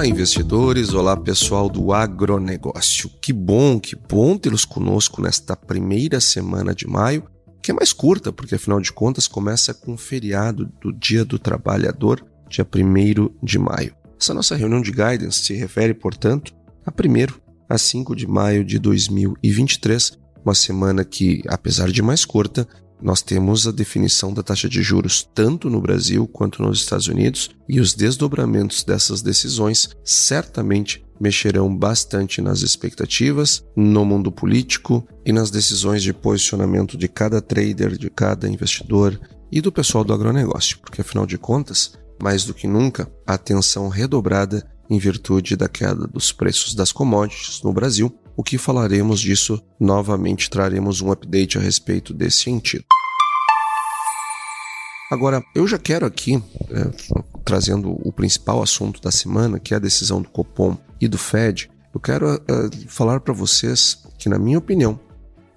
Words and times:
Olá, 0.00 0.08
investidores! 0.08 0.94
Olá, 0.94 1.14
pessoal 1.14 1.68
do 1.68 1.92
agronegócio. 1.92 3.10
Que 3.20 3.34
bom, 3.34 3.78
que 3.78 3.94
bom 3.94 4.38
tê-los 4.38 4.64
conosco 4.64 5.20
nesta 5.20 5.54
primeira 5.54 6.22
semana 6.22 6.74
de 6.74 6.86
maio 6.86 7.24
que 7.62 7.70
é 7.70 7.74
mais 7.74 7.92
curta, 7.92 8.32
porque 8.32 8.54
afinal 8.54 8.80
de 8.80 8.90
contas 8.90 9.28
começa 9.28 9.74
com 9.74 9.92
o 9.92 9.98
feriado 9.98 10.72
do 10.80 10.90
Dia 10.90 11.22
do 11.22 11.38
Trabalhador, 11.38 12.24
dia 12.48 12.66
1 12.66 13.44
de 13.44 13.58
maio. 13.58 13.94
Essa 14.18 14.32
nossa 14.32 14.56
reunião 14.56 14.80
de 14.80 14.90
guidance 14.90 15.44
se 15.44 15.52
refere, 15.52 15.92
portanto, 15.92 16.54
a 16.86 16.90
1 16.90 17.38
a 17.68 17.76
5 17.76 18.16
de 18.16 18.26
maio 18.26 18.64
de 18.64 18.78
2023, 18.78 20.12
uma 20.42 20.54
semana 20.54 21.04
que, 21.04 21.42
apesar 21.46 21.90
de 21.92 22.00
mais 22.00 22.24
curta, 22.24 22.66
nós 23.02 23.22
temos 23.22 23.66
a 23.66 23.72
definição 23.72 24.32
da 24.32 24.42
taxa 24.42 24.68
de 24.68 24.82
juros 24.82 25.28
tanto 25.34 25.70
no 25.70 25.80
Brasil 25.80 26.26
quanto 26.26 26.62
nos 26.62 26.80
Estados 26.80 27.08
Unidos 27.08 27.50
e 27.68 27.80
os 27.80 27.94
desdobramentos 27.94 28.84
dessas 28.84 29.22
decisões 29.22 29.90
certamente 30.04 31.04
mexerão 31.20 31.74
bastante 31.74 32.40
nas 32.40 32.62
expectativas, 32.62 33.62
no 33.76 34.04
mundo 34.04 34.32
político 34.32 35.06
e 35.24 35.32
nas 35.32 35.50
decisões 35.50 36.02
de 36.02 36.14
posicionamento 36.14 36.96
de 36.96 37.08
cada 37.08 37.42
trader, 37.42 37.96
de 37.98 38.08
cada 38.08 38.48
investidor 38.48 39.20
e 39.52 39.60
do 39.60 39.70
pessoal 39.70 40.02
do 40.02 40.14
agronegócio, 40.14 40.78
porque 40.78 41.02
afinal 41.02 41.26
de 41.26 41.36
contas, 41.36 41.92
mais 42.22 42.44
do 42.44 42.54
que 42.54 42.66
nunca, 42.66 43.10
a 43.26 43.34
atenção 43.34 43.88
redobrada 43.88 44.66
em 44.88 44.98
virtude 44.98 45.56
da 45.56 45.68
queda 45.68 46.06
dos 46.06 46.32
preços 46.32 46.74
das 46.74 46.90
commodities 46.90 47.62
no 47.62 47.72
Brasil, 47.72 48.12
o 48.40 48.42
que 48.42 48.56
falaremos 48.56 49.20
disso 49.20 49.62
novamente, 49.78 50.48
traremos 50.48 51.02
um 51.02 51.12
update 51.12 51.58
a 51.58 51.60
respeito 51.60 52.14
desse 52.14 52.38
sentido. 52.38 52.86
Agora, 55.12 55.44
eu 55.54 55.68
já 55.68 55.76
quero 55.76 56.06
aqui, 56.06 56.42
é, 56.70 56.90
trazendo 57.44 57.90
o 58.02 58.10
principal 58.10 58.62
assunto 58.62 58.98
da 59.02 59.10
semana, 59.10 59.60
que 59.60 59.74
é 59.74 59.76
a 59.76 59.80
decisão 59.80 60.22
do 60.22 60.30
Copom 60.30 60.74
e 60.98 61.06
do 61.06 61.18
Fed, 61.18 61.70
eu 61.92 62.00
quero 62.00 62.34
uh, 62.34 62.40
falar 62.88 63.20
para 63.20 63.34
vocês 63.34 64.02
que, 64.18 64.30
na 64.30 64.38
minha 64.38 64.56
opinião, 64.56 64.98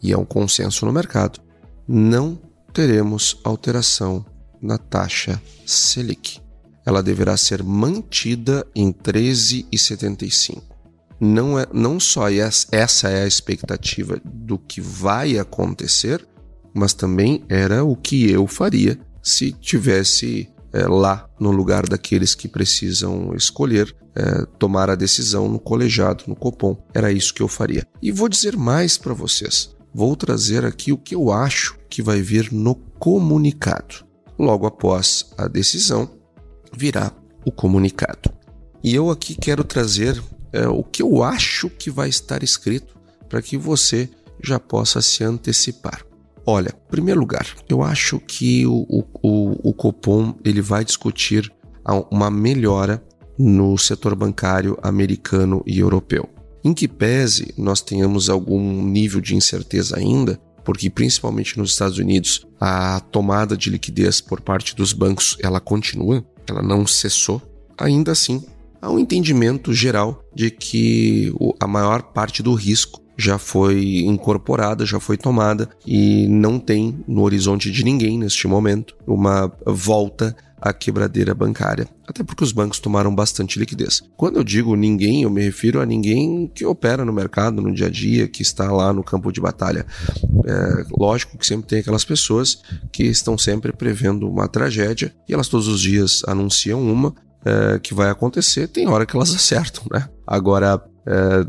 e 0.02 0.12
é 0.12 0.18
um 0.18 0.26
consenso 0.26 0.86
no 0.86 0.92
mercado, 0.92 1.40
não 1.88 2.38
teremos 2.74 3.40
alteração 3.46 4.26
na 4.62 4.78
taxa 4.78 5.42
Selic. 5.66 6.42
Ela 6.86 7.02
deverá 7.02 7.38
ser 7.38 7.64
mantida 7.64 8.68
em 8.76 8.92
13,75. 8.92 10.73
Não, 11.20 11.58
é, 11.58 11.66
não 11.72 12.00
só 12.00 12.28
essa 12.30 13.10
é 13.10 13.24
a 13.24 13.28
expectativa 13.28 14.20
do 14.24 14.58
que 14.58 14.82
vai 14.82 15.38
acontecer, 15.38 16.26
mas 16.74 16.94
também 16.94 17.44
era 17.48 17.84
o 17.84 17.96
que 17.96 18.30
eu 18.30 18.48
faria 18.48 19.00
se 19.22 19.52
tivesse 19.52 20.50
é, 20.74 20.88
lá 20.88 21.30
no 21.40 21.52
lugar 21.52 21.88
daqueles 21.88 22.34
que 22.34 22.48
precisam 22.48 23.34
escolher, 23.36 23.96
é, 24.16 24.46
tomar 24.58 24.90
a 24.90 24.96
decisão 24.96 25.48
no 25.48 25.60
colegiado, 25.60 26.26
no 26.28 26.36
Copom. 26.36 26.76
Era 26.94 27.12
isso 27.12 27.34
que 27.34 27.42
eu 27.42 27.48
faria. 27.48 27.88
E 28.02 28.12
vou 28.12 28.28
dizer 28.28 28.58
mais 28.58 28.98
para 28.98 29.14
vocês. 29.14 29.74
Vou 29.94 30.16
trazer 30.16 30.66
aqui 30.66 30.92
o 30.92 30.98
que 30.98 31.14
eu 31.14 31.32
acho 31.32 31.78
que 31.88 32.02
vai 32.02 32.22
vir 32.22 32.52
no 32.52 32.74
comunicado. 32.74 34.04
Logo 34.38 34.66
após 34.66 35.32
a 35.38 35.48
decisão, 35.48 36.10
virá 36.76 37.12
o 37.46 37.52
comunicado. 37.52 38.32
E 38.84 38.96
eu 38.96 39.12
aqui 39.12 39.36
quero 39.36 39.64
trazer 39.64 40.22
é, 40.54 40.68
o 40.68 40.84
que 40.84 41.02
eu 41.02 41.24
acho 41.24 41.70
que 41.70 41.90
vai 41.90 42.08
estar 42.08 42.44
escrito 42.44 42.96
para 43.28 43.42
que 43.42 43.58
você 43.58 44.10
já 44.42 44.60
possa 44.60 45.02
se 45.02 45.24
antecipar. 45.24 46.06
Olha, 46.46 46.70
em 46.70 46.92
primeiro 46.92 47.20
lugar, 47.20 47.48
eu 47.68 47.82
acho 47.82 48.20
que 48.20 48.66
o, 48.66 48.86
o, 49.22 49.70
o 49.70 49.74
Copom 49.74 50.36
ele 50.44 50.62
vai 50.62 50.86
discutir 50.86 51.52
uma 52.12 52.30
melhora 52.30 53.04
no 53.38 53.78
setor 53.78 54.14
bancário 54.16 54.78
americano 54.84 55.64
e 55.66 55.80
europeu. 55.80 56.30
Em 56.64 56.74
que 56.74 56.88
pese 56.88 57.54
nós 57.58 57.82
tenhamos 57.82 58.30
algum 58.30 58.84
nível 58.84 59.20
de 59.20 59.36
incerteza 59.36 59.98
ainda, 59.98 60.40
porque 60.64 60.90
principalmente 60.90 61.58
nos 61.58 61.72
Estados 61.72 61.98
Unidos 61.98 62.46
a 62.60 63.00
tomada 63.00 63.58
de 63.58 63.70
liquidez 63.70 64.22
por 64.22 64.40
parte 64.40 64.76
dos 64.76 64.94
bancos 64.94 65.38
ela 65.42 65.60
continua, 65.60 66.24
ela 66.48 66.62
não 66.62 66.86
cessou. 66.86 67.42
Ainda 67.78 68.12
assim, 68.12 68.46
há 68.84 68.92
um 68.92 69.00
entendimento 69.00 69.74
geral 69.74 70.22
de 70.36 70.52
que 70.52 71.34
a 71.60 71.66
maior 71.66 72.04
parte 72.04 72.44
do 72.44 72.54
risco 72.54 73.02
já 73.18 73.38
foi 73.38 74.00
incorporada, 74.00 74.86
já 74.86 75.00
foi 75.00 75.16
tomada 75.16 75.70
e 75.86 76.28
não 76.28 76.60
tem 76.60 77.00
no 77.08 77.22
horizonte 77.22 77.72
de 77.72 77.84
ninguém 77.84 78.18
neste 78.18 78.46
momento 78.46 78.96
uma 79.08 79.50
volta 79.66 80.36
à 80.60 80.74
quebradeira 80.74 81.34
bancária. 81.34 81.88
Até 82.08 82.24
porque 82.24 82.44
os 82.44 82.52
bancos 82.52 82.80
tomaram 82.80 83.14
bastante 83.14 83.60
liquidez. 83.60 84.02
Quando 84.18 84.38
eu 84.38 84.44
digo 84.44 84.76
ninguém, 84.76 85.24
eu 85.24 85.30
me 85.30 85.42
refiro 85.42 85.80
a 85.80 85.86
ninguém 85.86 86.52
que 86.54 86.66
opera 86.66 87.06
no 87.06 87.14
mercado, 87.14 87.62
no 87.62 87.74
dia 87.74 87.88
a 87.88 87.90
dia, 87.90 88.28
que 88.28 88.42
está 88.42 88.72
lá 88.72 88.92
no 88.92 89.04
campo 89.04 89.32
de 89.32 89.40
batalha. 89.40 89.86
É, 90.46 90.86
lógico 90.98 91.38
que 91.38 91.46
sempre 91.46 91.68
tem 91.68 91.80
aquelas 91.80 92.04
pessoas 92.04 92.62
que 92.92 93.04
estão 93.04 93.38
sempre 93.38 93.72
prevendo 93.72 94.28
uma 94.28 94.48
tragédia 94.48 95.14
e 95.30 95.34
elas 95.34 95.48
todos 95.48 95.68
os 95.68 95.80
dias 95.80 96.24
anunciam 96.28 96.82
uma 96.82 97.14
é, 97.46 97.80
que 97.80 97.94
vai 97.94 98.10
acontecer, 98.10 98.68
tem 98.68 98.88
hora 98.88 99.06
que 99.06 99.16
elas 99.16 99.34
acertam, 99.36 99.84
né? 99.92 100.10
Agora, 100.26 100.82
é, 101.06 101.46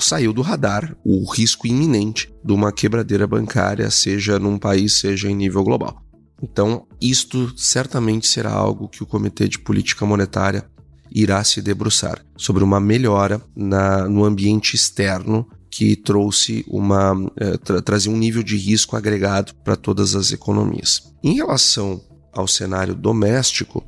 saiu 0.00 0.32
do 0.32 0.42
radar 0.42 0.96
o 1.04 1.30
risco 1.30 1.66
iminente 1.66 2.32
de 2.44 2.52
uma 2.52 2.72
quebradeira 2.72 3.26
bancária, 3.26 3.90
seja 3.90 4.38
num 4.38 4.58
país, 4.58 5.00
seja 5.00 5.28
em 5.28 5.34
nível 5.34 5.64
global. 5.64 6.02
Então, 6.42 6.86
isto 7.00 7.52
certamente 7.56 8.26
será 8.26 8.52
algo 8.52 8.88
que 8.88 9.02
o 9.02 9.06
Comitê 9.06 9.48
de 9.48 9.58
Política 9.58 10.04
Monetária 10.04 10.64
irá 11.10 11.42
se 11.44 11.62
debruçar 11.62 12.24
sobre 12.36 12.64
uma 12.64 12.80
melhora 12.80 13.40
na, 13.56 14.08
no 14.08 14.24
ambiente 14.24 14.74
externo 14.74 15.48
que 15.70 15.96
trouxe 15.96 16.64
uma 16.68 17.14
eh, 17.36 17.56
tra 17.56 17.82
trazia 17.82 18.12
um 18.12 18.16
nível 18.16 18.42
de 18.42 18.56
risco 18.56 18.96
agregado 18.96 19.52
para 19.64 19.74
todas 19.74 20.14
as 20.14 20.32
economias. 20.32 21.12
Em 21.22 21.34
relação 21.34 22.00
ao 22.32 22.46
cenário 22.46 22.94
doméstico, 22.94 23.84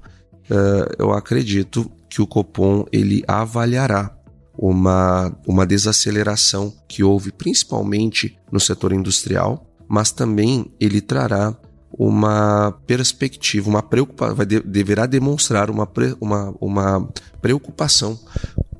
eu 0.98 1.12
acredito 1.12 1.90
que 2.08 2.22
o 2.22 2.26
Copom 2.26 2.84
ele 2.92 3.22
avaliará 3.26 4.16
uma, 4.56 5.36
uma 5.46 5.66
desaceleração 5.66 6.72
que 6.88 7.02
houve 7.02 7.30
principalmente 7.30 8.38
no 8.50 8.58
setor 8.58 8.92
industrial, 8.92 9.66
mas 9.88 10.10
também 10.10 10.72
ele 10.80 11.00
trará 11.00 11.54
uma 11.98 12.72
perspectiva, 12.86 13.68
uma 13.68 13.82
preocupação, 13.82 14.36
deverá 14.64 15.06
demonstrar 15.06 15.70
uma, 15.70 15.88
uma, 16.20 16.54
uma 16.60 17.08
preocupação 17.40 18.18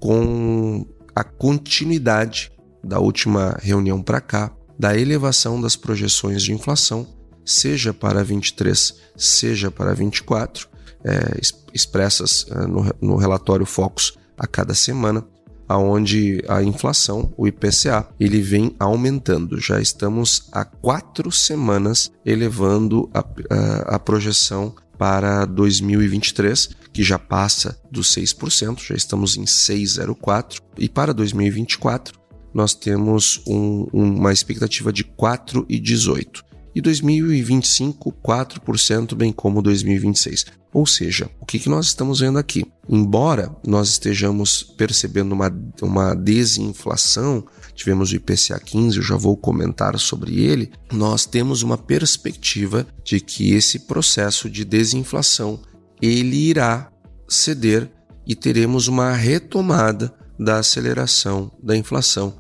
com 0.01 0.87
a 1.15 1.25
continuidade 1.25 2.53
da 2.85 2.99
última 2.99 3.57
reunião 3.61 4.03
para 4.03 4.21
cá, 4.21 4.53
da 4.79 4.97
elevação 4.97 5.61
das 5.61 5.77
projeções 5.77 6.43
de 6.43 6.53
inflação, 6.53 7.07
seja 7.45 7.95
para 7.95 8.23
23, 8.23 8.95
seja 9.17 9.71
para 9.71 9.95
24, 9.95 10.69
é, 11.05 11.41
expressas 11.73 12.47
é, 12.51 12.67
no, 12.67 12.93
no 13.01 13.17
relatório 13.17 13.67
Focus 13.67 14.17
a 14.37 14.47
cada 14.47 14.75
semana, 14.75 15.25
aonde 15.69 16.43
a 16.49 16.63
inflação, 16.63 17.33
o 17.37 17.47
IPCA, 17.47 18.09
ele 18.21 18.41
vem 18.41 18.75
aumentando. 18.79 19.61
Já 19.61 19.81
estamos 19.81 20.49
há 20.53 20.65
quatro 20.65 21.31
semanas 21.33 22.11
elevando 22.25 23.11
a, 23.13 23.21
a, 23.21 23.97
a 23.97 23.99
projeção 23.99 24.75
para 24.97 25.45
2023, 25.45 26.71
que 26.93 27.03
já 27.03 27.19
passa 27.19 27.79
dos 27.91 28.15
6%, 28.15 28.87
já 28.87 28.95
estamos 28.95 29.37
em 29.37 29.45
6,04%, 29.45 30.61
e 30.79 30.89
para 30.89 31.13
2024 31.13 32.19
nós 32.55 32.75
temos 32.75 33.43
um, 33.47 33.87
uma 33.93 34.33
expectativa 34.33 34.91
de 34.91 35.05
4,18% 35.05 36.46
e 36.76 36.81
2025 36.82 38.12
4%, 38.23 39.14
bem 39.14 39.32
como 39.32 39.62
2026. 39.62 40.44
Ou 40.75 40.84
seja, 40.84 41.31
o 41.40 41.46
que, 41.46 41.58
que 41.58 41.70
nós 41.70 41.87
estamos 41.87 42.20
vendo 42.20 42.38
aqui? 42.38 42.67
Embora 42.87 43.50
nós 43.67 43.88
estejamos 43.88 44.62
percebendo 44.62 45.32
uma, 45.32 45.50
uma 45.81 46.14
desinflação, 46.14 47.46
tivemos 47.75 48.12
o 48.12 48.17
IPCA 48.17 48.61
15, 48.61 48.99
eu 48.99 49.02
já 49.02 49.17
vou 49.17 49.38
comentar 49.38 49.99
sobre 49.99 50.38
ele, 50.38 50.70
nós 50.93 51.25
temos 51.25 51.62
uma 51.62 51.78
perspectiva 51.78 52.87
de 53.02 53.20
que 53.20 53.55
esse 53.55 53.78
processo 53.78 54.50
de 54.50 54.62
desinflação 54.62 55.58
ele 56.02 56.37
irá 56.37 56.93
ceder 57.26 57.90
e 58.26 58.34
teremos 58.34 58.87
uma 58.87 59.14
retomada 59.14 60.14
da 60.38 60.58
aceleração 60.58 61.50
da 61.62 61.75
inflação 61.75 62.34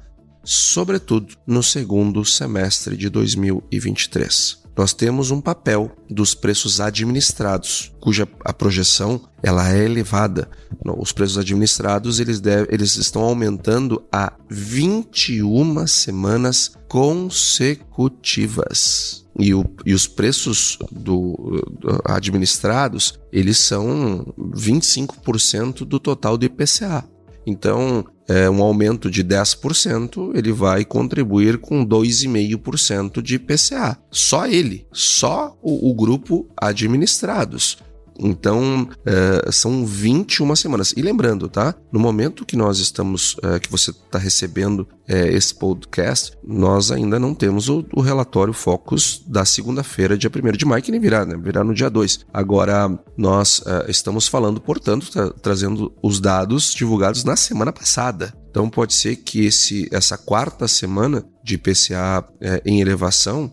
sobretudo 0.46 1.34
no 1.44 1.62
segundo 1.62 2.24
semestre 2.24 2.96
de 2.96 3.10
2023. 3.10 4.64
Nós 4.76 4.92
temos 4.92 5.30
um 5.30 5.40
papel 5.40 5.90
dos 6.08 6.34
preços 6.34 6.80
administrados, 6.80 7.92
cuja 7.98 8.28
a 8.44 8.52
projeção 8.52 9.22
ela 9.42 9.72
é 9.72 9.84
elevada. 9.84 10.50
Os 10.98 11.12
preços 11.12 11.38
administrados 11.38 12.20
eles, 12.20 12.40
deve, 12.40 12.68
eles 12.72 12.96
estão 12.96 13.22
aumentando 13.22 14.04
há 14.12 14.34
21 14.50 15.86
semanas 15.86 16.72
consecutivas. 16.88 19.24
E, 19.38 19.54
o, 19.54 19.64
e, 19.84 19.92
os 19.94 20.06
preços 20.06 20.78
do, 20.90 21.62
do, 21.78 22.00
administrados 22.04 23.18
eles 23.30 23.58
são 23.58 24.32
25% 24.38 25.84
do 25.84 25.98
total 25.98 26.38
do 26.38 26.46
IPCA. 26.46 27.04
Então, 27.46 28.04
é, 28.28 28.50
um 28.50 28.60
aumento 28.60 29.08
de 29.08 29.22
10%, 29.22 30.34
ele 30.34 30.52
vai 30.52 30.84
contribuir 30.84 31.58
com 31.58 31.86
2,5% 31.86 33.22
de 33.22 33.38
PCA. 33.38 33.96
Só 34.10 34.46
ele, 34.46 34.86
só 34.92 35.56
o, 35.62 35.90
o 35.90 35.94
grupo 35.94 36.48
administrados. 36.56 37.78
Então, 38.18 38.88
é, 39.04 39.50
são 39.50 39.84
21 39.84 40.56
semanas. 40.56 40.92
E 40.96 41.02
lembrando, 41.02 41.48
tá? 41.48 41.74
No 41.92 42.00
momento 42.00 42.44
que 42.44 42.56
nós 42.56 42.78
estamos, 42.78 43.36
é, 43.42 43.58
que 43.58 43.70
você 43.70 43.90
está 43.90 44.18
recebendo 44.18 44.86
é, 45.08 45.28
esse 45.28 45.54
podcast, 45.54 46.32
nós 46.44 46.90
ainda 46.90 47.18
não 47.18 47.34
temos 47.34 47.68
o, 47.68 47.84
o 47.94 48.00
relatório 48.00 48.52
Focus 48.52 49.22
da 49.26 49.44
segunda-feira, 49.44 50.18
dia 50.18 50.30
1 50.30 50.52
de 50.52 50.64
maio, 50.64 50.82
que 50.82 50.90
nem 50.90 51.00
virá, 51.00 51.24
né? 51.24 51.36
Virá 51.36 51.62
no 51.62 51.74
dia 51.74 51.90
2. 51.90 52.26
Agora, 52.32 52.98
nós 53.16 53.62
estamos 53.88 54.28
falando, 54.28 54.60
portanto, 54.60 55.10
tra 55.10 55.30
trazendo 55.30 55.92
os 56.02 56.20
dados 56.20 56.74
divulgados 56.74 57.24
na 57.24 57.36
semana 57.36 57.72
passada. 57.72 58.34
Então, 58.50 58.70
pode 58.70 58.94
ser 58.94 59.16
que 59.16 59.44
esse, 59.44 59.88
essa 59.92 60.16
quarta 60.16 60.66
semana 60.66 61.24
de 61.46 61.56
PCA 61.56 62.26
é, 62.40 62.60
em 62.66 62.80
elevação 62.80 63.52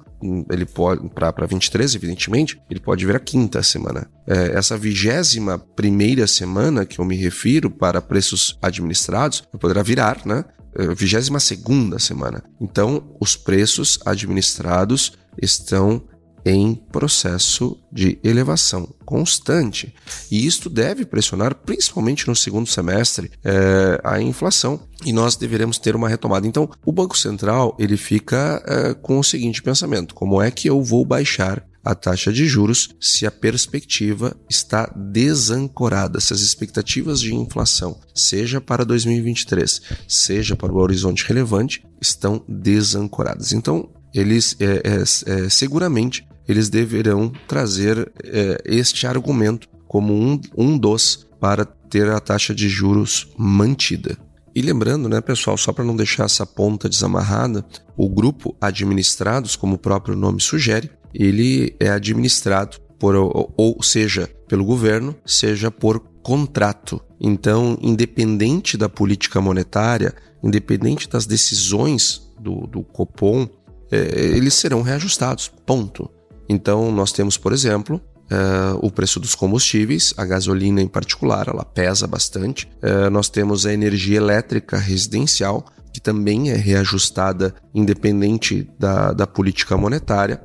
ele 0.49 0.65
pode 0.65 1.09
para 1.09 1.45
23, 1.45 1.95
evidentemente, 1.95 2.59
ele 2.69 2.79
pode 2.79 3.05
vir 3.05 3.15
a 3.15 3.19
quinta 3.19 3.61
semana. 3.61 4.09
É, 4.25 4.57
essa 4.57 4.77
vigésima 4.77 5.59
primeira 5.59 6.25
semana 6.27 6.85
que 6.85 6.99
eu 6.99 7.05
me 7.05 7.15
refiro 7.15 7.69
para 7.69 8.01
preços 8.01 8.57
administrados 8.61 9.41
poderá 9.59 9.83
virar, 9.83 10.25
né? 10.25 10.45
É, 10.75 10.95
vigésima 10.95 11.39
segunda 11.39 11.99
semana. 11.99 12.43
Então, 12.59 13.15
os 13.19 13.35
preços 13.35 13.99
administrados 14.05 15.13
estão 15.39 16.01
em 16.45 16.75
processo 16.75 17.77
de 17.91 18.19
elevação 18.23 18.89
constante. 19.05 19.93
E 20.29 20.45
isto 20.45 20.69
deve 20.69 21.05
pressionar, 21.05 21.55
principalmente 21.55 22.27
no 22.27 22.35
segundo 22.35 22.67
semestre, 22.67 23.31
é, 23.43 24.01
a 24.03 24.21
inflação. 24.21 24.79
E 25.05 25.11
nós 25.11 25.35
deveremos 25.35 25.77
ter 25.77 25.95
uma 25.95 26.09
retomada. 26.09 26.47
Então, 26.47 26.69
o 26.85 26.91
Banco 26.91 27.17
Central 27.17 27.75
ele 27.77 27.97
fica 27.97 28.63
é, 28.65 28.93
com 28.93 29.19
o 29.19 29.23
seguinte 29.23 29.61
pensamento: 29.61 30.15
como 30.15 30.41
é 30.41 30.49
que 30.49 30.69
eu 30.69 30.81
vou 30.81 31.05
baixar 31.05 31.65
a 31.83 31.93
taxa 31.93 32.31
de 32.31 32.45
juros 32.45 32.95
se 32.99 33.27
a 33.27 33.31
perspectiva 33.31 34.35
está 34.49 34.85
desancorada, 34.95 36.19
se 36.21 36.31
as 36.31 36.39
expectativas 36.39 37.19
de 37.19 37.35
inflação, 37.35 37.99
seja 38.15 38.61
para 38.61 38.85
2023, 38.85 39.81
seja 40.07 40.55
para 40.55 40.71
o 40.71 40.77
horizonte 40.77 41.25
relevante, 41.27 41.85
estão 41.99 42.43
desancoradas. 42.47 43.51
Então, 43.51 43.89
eles 44.13 44.55
é, 44.59 44.81
é, 44.83 45.01
é, 45.01 45.49
seguramente 45.49 46.27
eles 46.47 46.69
deverão 46.69 47.31
trazer 47.47 48.11
é, 48.23 48.61
este 48.65 49.07
argumento 49.07 49.67
como 49.87 50.13
um, 50.13 50.39
um 50.57 50.77
dos 50.77 51.27
para 51.39 51.65
ter 51.65 52.09
a 52.09 52.19
taxa 52.19 52.53
de 52.53 52.67
juros 52.67 53.29
mantida. 53.37 54.17
E 54.55 54.61
lembrando, 54.61 55.09
né, 55.09 55.19
pessoal, 55.19 55.57
só 55.57 55.73
para 55.73 55.83
não 55.83 55.95
deixar 55.95 56.25
essa 56.25 56.45
ponta 56.45 56.87
desamarrada, 56.87 57.65
o 57.97 58.07
grupo 58.07 58.55
administrados, 58.61 59.55
como 59.55 59.75
o 59.75 59.79
próprio 59.79 60.15
nome 60.15 60.39
sugere, 60.41 60.91
ele 61.13 61.75
é 61.79 61.89
administrado 61.89 62.77
por 62.99 63.15
ou 63.15 63.81
seja 63.81 64.29
pelo 64.47 64.63
governo, 64.63 65.15
seja 65.25 65.69
por 65.69 65.99
contrato. 66.21 67.01
Então, 67.19 67.77
independente 67.81 68.77
da 68.77 68.87
política 68.87 69.41
monetária, 69.41 70.13
independente 70.43 71.09
das 71.09 71.25
decisões 71.25 72.21
do, 72.39 72.67
do 72.67 72.83
Copom, 72.83 73.47
eles 73.91 74.53
serão 74.53 74.81
reajustados. 74.81 75.51
Ponto. 75.65 76.09
Então, 76.49 76.91
nós 76.91 77.11
temos, 77.11 77.37
por 77.37 77.53
exemplo, 77.53 78.01
Uh, 78.23 78.79
o 78.81 78.89
preço 78.89 79.19
dos 79.19 79.35
combustíveis, 79.35 80.13
a 80.17 80.25
gasolina 80.25 80.81
em 80.81 80.87
particular, 80.87 81.49
ela 81.49 81.63
pesa 81.63 82.07
bastante. 82.07 82.67
Uh, 82.81 83.09
nós 83.11 83.29
temos 83.29 83.65
a 83.65 83.73
energia 83.73 84.17
elétrica 84.17 84.77
residencial, 84.77 85.65
que 85.93 85.99
também 85.99 86.49
é 86.49 86.55
reajustada 86.55 87.53
independente 87.75 88.67
da, 88.79 89.11
da 89.13 89.27
política 89.27 89.77
monetária. 89.77 90.41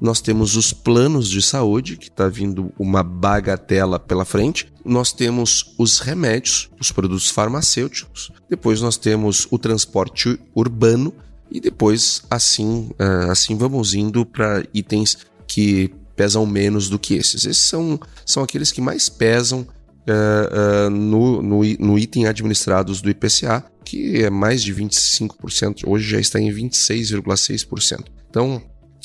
Nós 0.00 0.20
temos 0.20 0.54
os 0.56 0.72
planos 0.72 1.28
de 1.28 1.42
saúde, 1.42 1.96
que 1.96 2.08
está 2.08 2.28
vindo 2.28 2.72
uma 2.78 3.02
bagatela 3.02 3.98
pela 3.98 4.24
frente. 4.24 4.72
Nós 4.84 5.12
temos 5.12 5.74
os 5.76 5.98
remédios, 5.98 6.70
os 6.78 6.92
produtos 6.92 7.30
farmacêuticos. 7.30 8.30
Depois 8.48 8.80
nós 8.80 8.96
temos 8.96 9.48
o 9.50 9.58
transporte 9.58 10.38
urbano. 10.54 11.12
E 11.52 11.60
depois, 11.60 12.22
assim, 12.30 12.90
uh, 12.98 13.30
assim 13.30 13.56
vamos 13.56 13.92
indo 13.92 14.24
para 14.24 14.64
itens 14.72 15.18
que 15.46 15.92
pesam 16.16 16.46
menos 16.46 16.88
do 16.88 16.98
que 16.98 17.14
esses. 17.14 17.44
Esses 17.44 17.62
são, 17.62 18.00
são 18.24 18.42
aqueles 18.42 18.72
que 18.72 18.80
mais 18.80 19.08
pesam 19.08 19.60
uh, 19.60 20.86
uh, 20.86 20.90
no, 20.90 21.42
no, 21.42 21.62
no, 21.62 21.98
item 21.98 22.26
administrados 22.26 23.00
do 23.00 23.10
IPCA, 23.10 23.64
que 23.84 24.22
é 24.22 24.30
mais 24.30 24.62
de 24.62 24.74
25%, 24.74 25.82
hoje 25.86 26.10
já 26.10 26.20
está 26.20 26.40
em 26.40 26.50
26,6%. 26.50 28.04
Então, 28.30 28.62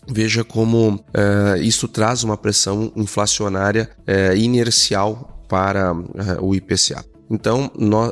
veja 0.07 0.43
como 0.43 0.95
uh, 0.95 1.61
isso 1.61 1.87
traz 1.87 2.23
uma 2.23 2.37
pressão 2.37 2.91
inflacionária 2.95 3.89
inercial 4.37 5.43
para 5.49 5.93
o 6.41 6.55
IPCA. 6.55 7.03
Então, 7.29 7.71
nós, 7.77 8.11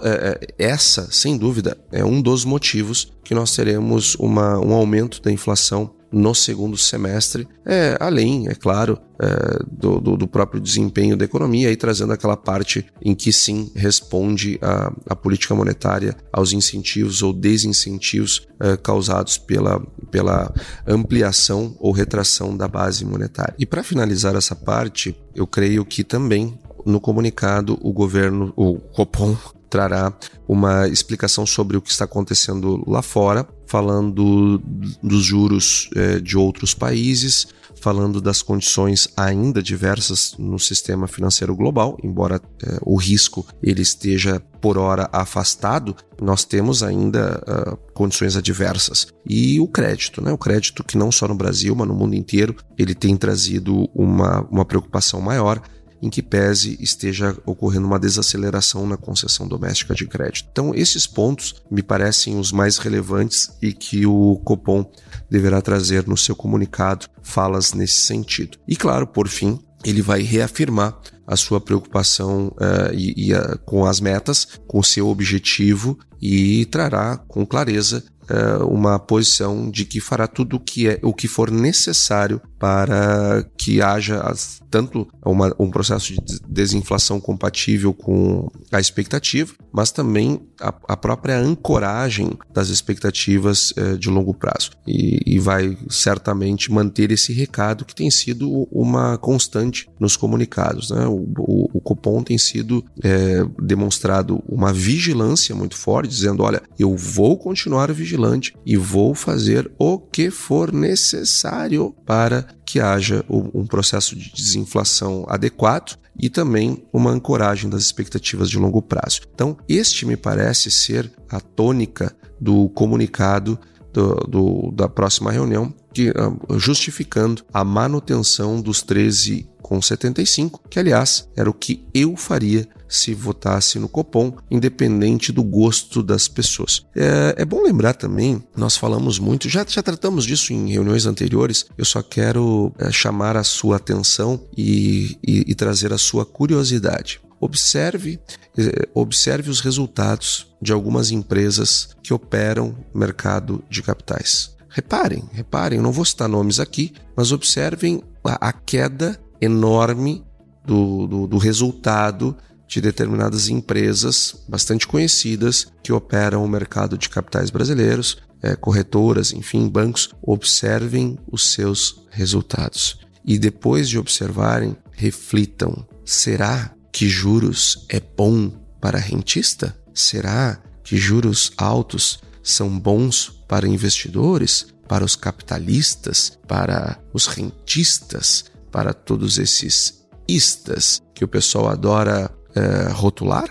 essa, 0.57 1.09
sem 1.11 1.37
dúvida, 1.37 1.77
é 1.91 2.03
um 2.03 2.21
dos 2.21 2.43
motivos 2.43 3.13
que 3.23 3.33
nós 3.33 3.55
teremos 3.55 4.15
uma, 4.15 4.59
um 4.59 4.73
aumento 4.73 5.21
da 5.21 5.31
inflação 5.31 5.95
no 6.15 6.33
segundo 6.33 6.77
semestre, 6.77 7.45
é, 7.65 7.97
além, 7.99 8.47
é 8.47 8.55
claro, 8.55 8.97
é, 9.19 9.59
do, 9.69 9.99
do, 9.99 10.15
do, 10.15 10.27
próprio 10.27 10.61
desempenho 10.61 11.17
da 11.17 11.25
economia 11.25 11.69
e 11.71 11.75
trazendo 11.75 12.13
aquela 12.13 12.37
parte 12.37 12.85
em 13.01 13.13
que 13.13 13.33
sim 13.33 13.69
responde 13.75 14.57
a, 14.61 14.93
a 15.09 15.15
política 15.15 15.53
monetária 15.53 16.15
aos 16.31 16.53
incentivos 16.53 17.21
ou 17.21 17.33
desincentivos 17.33 18.47
é, 18.61 18.77
causados 18.77 19.37
pela, 19.37 19.81
pela 20.09 20.53
ampliação 20.87 21.75
ou 21.81 21.91
retração 21.91 22.55
da 22.55 22.67
base 22.67 23.03
monetária. 23.03 23.55
E 23.59 23.65
para 23.65 23.83
finalizar 23.83 24.35
essa 24.35 24.55
parte, 24.55 25.17
eu 25.35 25.45
creio 25.45 25.83
que 25.83 26.01
também 26.01 26.57
no 26.85 26.99
comunicado 26.99 27.77
o 27.81 27.91
governo, 27.91 28.53
o 28.55 28.75
Copom, 28.79 29.35
trará 29.69 30.13
uma 30.47 30.87
explicação 30.87 31.45
sobre 31.45 31.75
o 31.75 31.81
que 31.81 31.91
está 31.91 32.05
acontecendo 32.05 32.83
lá 32.87 33.01
fora, 33.01 33.45
falando 33.67 34.57
dos 35.03 35.23
juros 35.23 35.89
é, 35.95 36.19
de 36.19 36.37
outros 36.37 36.73
países, 36.73 37.47
falando 37.81 38.21
das 38.21 38.41
condições 38.41 39.09
ainda 39.17 39.61
diversas 39.61 40.35
no 40.39 40.57
sistema 40.57 41.07
financeiro 41.07 41.55
global, 41.55 41.97
embora 42.01 42.41
é, 42.63 42.77
o 42.81 42.95
risco 42.95 43.45
ele 43.61 43.81
esteja 43.81 44.41
por 44.61 44.77
hora 44.77 45.09
afastado, 45.11 45.95
nós 46.21 46.45
temos 46.45 46.81
ainda 46.81 47.43
uh, 47.45 47.93
condições 47.93 48.35
adversas. 48.35 49.07
E 49.29 49.59
o 49.59 49.67
crédito, 49.67 50.23
né? 50.23 50.31
O 50.31 50.37
crédito 50.37 50.83
que 50.83 50.97
não 50.97 51.11
só 51.11 51.27
no 51.27 51.35
Brasil, 51.35 51.75
mas 51.75 51.87
no 51.87 51.93
mundo 51.93 52.15
inteiro, 52.15 52.55
ele 52.75 52.95
tem 52.95 53.15
trazido 53.15 53.87
uma, 53.93 54.41
uma 54.49 54.65
preocupação 54.65 55.21
maior 55.21 55.61
em 56.05 56.09
que 56.09 56.21
pese 56.21 56.77
esteja 56.79 57.35
ocorrendo 57.47 57.87
uma 57.87 57.97
desaceleração 57.97 58.85
na 58.85 58.95
concessão 58.95 59.47
doméstica 59.47 59.95
de 59.95 60.05
crédito. 60.05 60.47
Então, 60.51 60.71
esses 60.75 61.07
pontos 61.07 61.55
me 61.69 61.81
parecem 61.81 62.37
os 62.37 62.51
mais 62.51 62.77
relevantes 62.77 63.49
e 63.59 63.73
que 63.73 64.05
o 64.05 64.39
Copom 64.45 64.85
deverá 65.29 65.63
trazer 65.63 66.07
no 66.07 66.15
seu 66.15 66.35
comunicado 66.35 67.07
falas 67.23 67.73
nesse 67.73 68.01
sentido. 68.01 68.59
E 68.67 68.75
claro, 68.75 69.07
por 69.07 69.27
fim, 69.27 69.59
ele 69.83 70.03
vai 70.03 70.21
reafirmar 70.21 70.95
a 71.25 71.35
sua 71.35 71.59
preocupação 71.59 72.49
uh, 72.49 72.93
e, 72.93 73.31
e 73.31 73.57
com 73.65 73.83
as 73.85 73.99
metas, 73.99 74.47
com 74.67 74.77
o 74.77 74.83
seu 74.83 75.07
objetivo 75.07 75.97
e 76.21 76.65
trará 76.65 77.17
com 77.17 77.43
clareza 77.47 78.03
uh, 78.29 78.65
uma 78.67 78.99
posição 78.99 79.71
de 79.71 79.85
que 79.85 79.99
fará 79.99 80.27
tudo 80.27 80.57
o 80.57 80.59
que, 80.59 80.87
é, 80.87 80.99
o 81.01 81.13
que 81.13 81.27
for 81.27 81.49
necessário 81.49 82.39
para 82.59 83.45
que 83.57 83.81
haja 83.81 84.21
as, 84.21 84.61
tanto 84.69 85.07
uma, 85.25 85.53
um 85.59 85.69
processo 85.69 86.13
de 86.13 86.21
desinflação 86.47 87.19
compatível 87.19 87.93
com 87.93 88.49
a 88.71 88.79
expectativa, 88.79 89.53
mas 89.71 89.91
também 89.91 90.41
a, 90.59 90.73
a 90.87 90.97
própria 90.97 91.37
ancoragem 91.37 92.37
das 92.53 92.69
expectativas 92.69 93.71
uh, 93.71 93.97
de 93.97 94.09
longo 94.09 94.33
prazo. 94.33 94.71
E, 94.87 95.21
e, 95.25 95.39
vai 95.39 95.77
certamente 95.89 96.71
manter 96.71 97.11
esse 97.11 97.33
recado 97.33 97.85
que 97.85 97.93
tem 97.93 98.09
sido 98.09 98.67
uma 98.71 99.17
constante 99.17 99.89
nos 99.99 100.15
comunicados. 100.15 100.91
Né? 100.91 101.05
O, 101.05 101.27
o, 101.37 101.69
o 101.73 101.81
Copom 101.81 102.23
tem 102.23 102.37
sido 102.37 102.83
é, 103.03 103.45
demonstrado 103.61 104.43
uma 104.47 104.71
vigilância 104.73 105.53
muito 105.53 105.75
forte, 105.75 106.09
dizendo: 106.09 106.43
olha, 106.43 106.61
eu 106.79 106.95
vou 106.95 107.37
continuar 107.37 107.91
vigilante 107.91 108.55
e 108.65 108.77
vou 108.77 109.13
fazer 109.13 109.71
o 109.77 109.99
que 109.99 110.29
for 110.31 110.71
necessário 110.71 111.93
para 112.05 112.45
que 112.65 112.79
haja 112.79 113.23
um 113.29 113.65
processo 113.65 114.15
de 114.15 114.31
desinflação 114.31 115.25
adequado 115.27 115.97
e 116.17 116.29
também 116.29 116.85
uma 116.93 117.11
ancoragem 117.11 117.69
das 117.69 117.83
expectativas 117.83 118.49
de 118.49 118.57
longo 118.57 118.81
prazo. 118.81 119.21
Então, 119.33 119.57
este 119.67 120.05
me 120.05 120.15
parece 120.15 120.71
ser 120.71 121.11
a 121.29 121.39
tônica 121.39 122.15
do 122.39 122.69
comunicado 122.69 123.59
do, 123.93 124.15
do, 124.27 124.71
da 124.71 124.89
próxima 124.89 125.31
reunião, 125.31 125.73
que, 125.93 126.09
ah, 126.09 126.57
justificando 126.57 127.43
a 127.53 127.63
manutenção 127.63 128.61
dos 128.61 128.83
13,75, 128.83 130.59
que 130.69 130.79
aliás 130.79 131.29
era 131.35 131.49
o 131.49 131.53
que 131.53 131.87
eu 131.93 132.15
faria 132.17 132.67
se 132.95 133.13
votasse 133.13 133.77
no 133.79 133.89
Copom, 133.89 134.33
independente 134.49 135.31
do 135.31 135.43
gosto 135.43 136.01
das 136.01 136.27
pessoas. 136.27 136.85
É, 136.95 137.35
é 137.37 137.45
bom 137.45 137.61
lembrar 137.61 137.93
também, 137.93 138.43
nós 138.55 138.77
falamos 138.77 139.19
muito, 139.19 139.49
já, 139.49 139.65
já 139.67 139.81
tratamos 139.81 140.25
disso 140.25 140.53
em 140.53 140.71
reuniões 140.71 141.05
anteriores, 141.05 141.65
eu 141.77 141.85
só 141.85 142.01
quero 142.01 142.73
é, 142.77 142.91
chamar 142.91 143.37
a 143.37 143.43
sua 143.43 143.77
atenção 143.77 144.41
e, 144.57 145.17
e, 145.25 145.45
e 145.47 145.55
trazer 145.55 145.93
a 145.93 145.97
sua 145.97 146.25
curiosidade. 146.25 147.19
Observe, 147.39 148.19
é, 148.57 148.87
observe 148.93 149.49
os 149.49 149.59
resultados 149.59 150.47
de 150.61 150.71
algumas 150.71 151.11
empresas 151.11 151.89
que 152.01 152.13
operam 152.13 152.75
mercado 152.93 153.63
de 153.69 153.83
capitais. 153.83 154.55
Reparem, 154.69 155.23
reparem, 155.31 155.79
não 155.79 155.91
vou 155.91 156.03
citar 156.03 156.27
nomes 156.27 156.59
aqui, 156.59 156.93
mas 157.15 157.31
observem 157.31 158.01
a, 158.23 158.49
a 158.49 158.51
queda 158.51 159.19
enorme 159.39 160.23
do, 160.65 161.07
do, 161.07 161.27
do 161.27 161.37
resultado 161.37 162.35
de 162.67 162.81
determinadas 162.81 163.49
empresas 163.49 164.43
bastante 164.47 164.87
conhecidas 164.87 165.67
que 165.83 165.93
operam 165.93 166.43
o 166.43 166.47
mercado 166.47 166.97
de 166.97 167.09
capitais 167.09 167.49
brasileiros, 167.49 168.17
é, 168.41 168.55
corretoras, 168.55 169.33
enfim, 169.33 169.67
bancos, 169.67 170.09
observem 170.21 171.17
os 171.31 171.51
seus 171.51 172.05
resultados. 172.11 172.99
E 173.23 173.39
depois 173.39 173.89
de 173.89 173.97
observarem, 173.97 174.75
reflitam: 174.91 175.87
será 176.03 176.73
que 176.91 177.09
juros 177.09 177.85
é 177.89 177.99
bom 177.99 178.51
para 178.79 178.99
rentista? 178.99 179.75
Será 179.93 180.61
que 180.83 180.97
juros 180.97 181.51
altos 181.57 182.19
são 182.43 182.79
bons 182.79 183.43
para 183.47 183.67
investidores, 183.67 184.67
para 184.87 185.03
os 185.03 185.15
capitalistas, 185.15 186.37
para 186.47 186.99
os 187.11 187.25
rentistas, 187.25 188.45
para 188.71 188.93
todos 188.93 189.39
esses 189.39 190.05
istas 190.27 191.01
que 191.13 191.23
o 191.23 191.27
pessoal 191.27 191.69
adora 191.69 192.29
é, 192.55 192.91
rotular, 192.91 193.49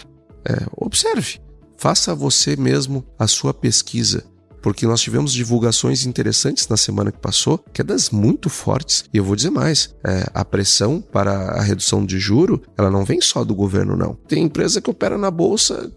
é, 0.49 0.67
observe, 0.77 1.41
faça 1.77 2.15
você 2.15 2.57
mesmo 2.57 3.05
a 3.19 3.27
sua 3.27 3.53
pesquisa, 3.53 4.25
porque 4.65 4.87
nós 4.87 5.03
tivemos 5.03 5.35
divulgações 5.35 6.07
interessantes 6.07 6.67
na 6.69 6.77
semana 6.79 7.13
que 7.13 7.19
passou, 7.19 7.59
quedas 7.59 8.09
muito 8.09 8.49
fortes. 8.49 9.05
E 9.13 9.19
eu 9.19 9.25
vou 9.25 9.37
dizer 9.37 9.51
mais: 9.51 9.95
é, 10.03 10.27
a 10.33 10.43
pressão 10.43 11.03
para 11.03 11.33
a 11.33 11.61
redução 11.61 12.03
de 12.05 12.19
juro, 12.19 12.63
ela 12.75 12.91
não 12.91 13.05
vem 13.05 13.21
só 13.21 13.45
do 13.45 13.55
governo, 13.55 13.95
não. 13.95 14.15
Tem 14.27 14.43
empresa 14.43 14.81
que 14.81 14.89
opera 14.89 15.19
na 15.19 15.31
bolsa 15.31 15.93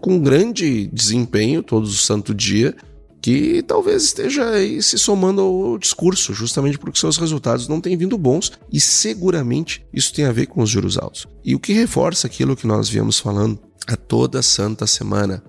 com 0.00 0.20
grande 0.20 0.86
desempenho 0.86 1.64
todo 1.64 1.88
santo 1.88 2.32
dia, 2.32 2.76
que 3.22 3.62
talvez 3.62 4.02
esteja 4.02 4.50
aí 4.50 4.82
se 4.82 4.98
somando 4.98 5.40
ao 5.40 5.78
discurso, 5.78 6.34
justamente 6.34 6.76
porque 6.76 6.98
seus 6.98 7.16
resultados 7.16 7.68
não 7.68 7.80
têm 7.80 7.96
vindo 7.96 8.18
bons 8.18 8.50
e 8.70 8.80
seguramente 8.80 9.86
isso 9.94 10.12
tem 10.12 10.24
a 10.24 10.32
ver 10.32 10.46
com 10.46 10.60
os 10.60 10.68
juros 10.68 10.98
altos. 10.98 11.28
E 11.44 11.54
o 11.54 11.60
que 11.60 11.72
reforça 11.72 12.26
aquilo 12.26 12.56
que 12.56 12.66
nós 12.66 12.88
viemos 12.88 13.20
falando 13.20 13.60
a 13.86 13.96
toda 13.96 14.42
santa 14.42 14.88
semana: 14.88 15.40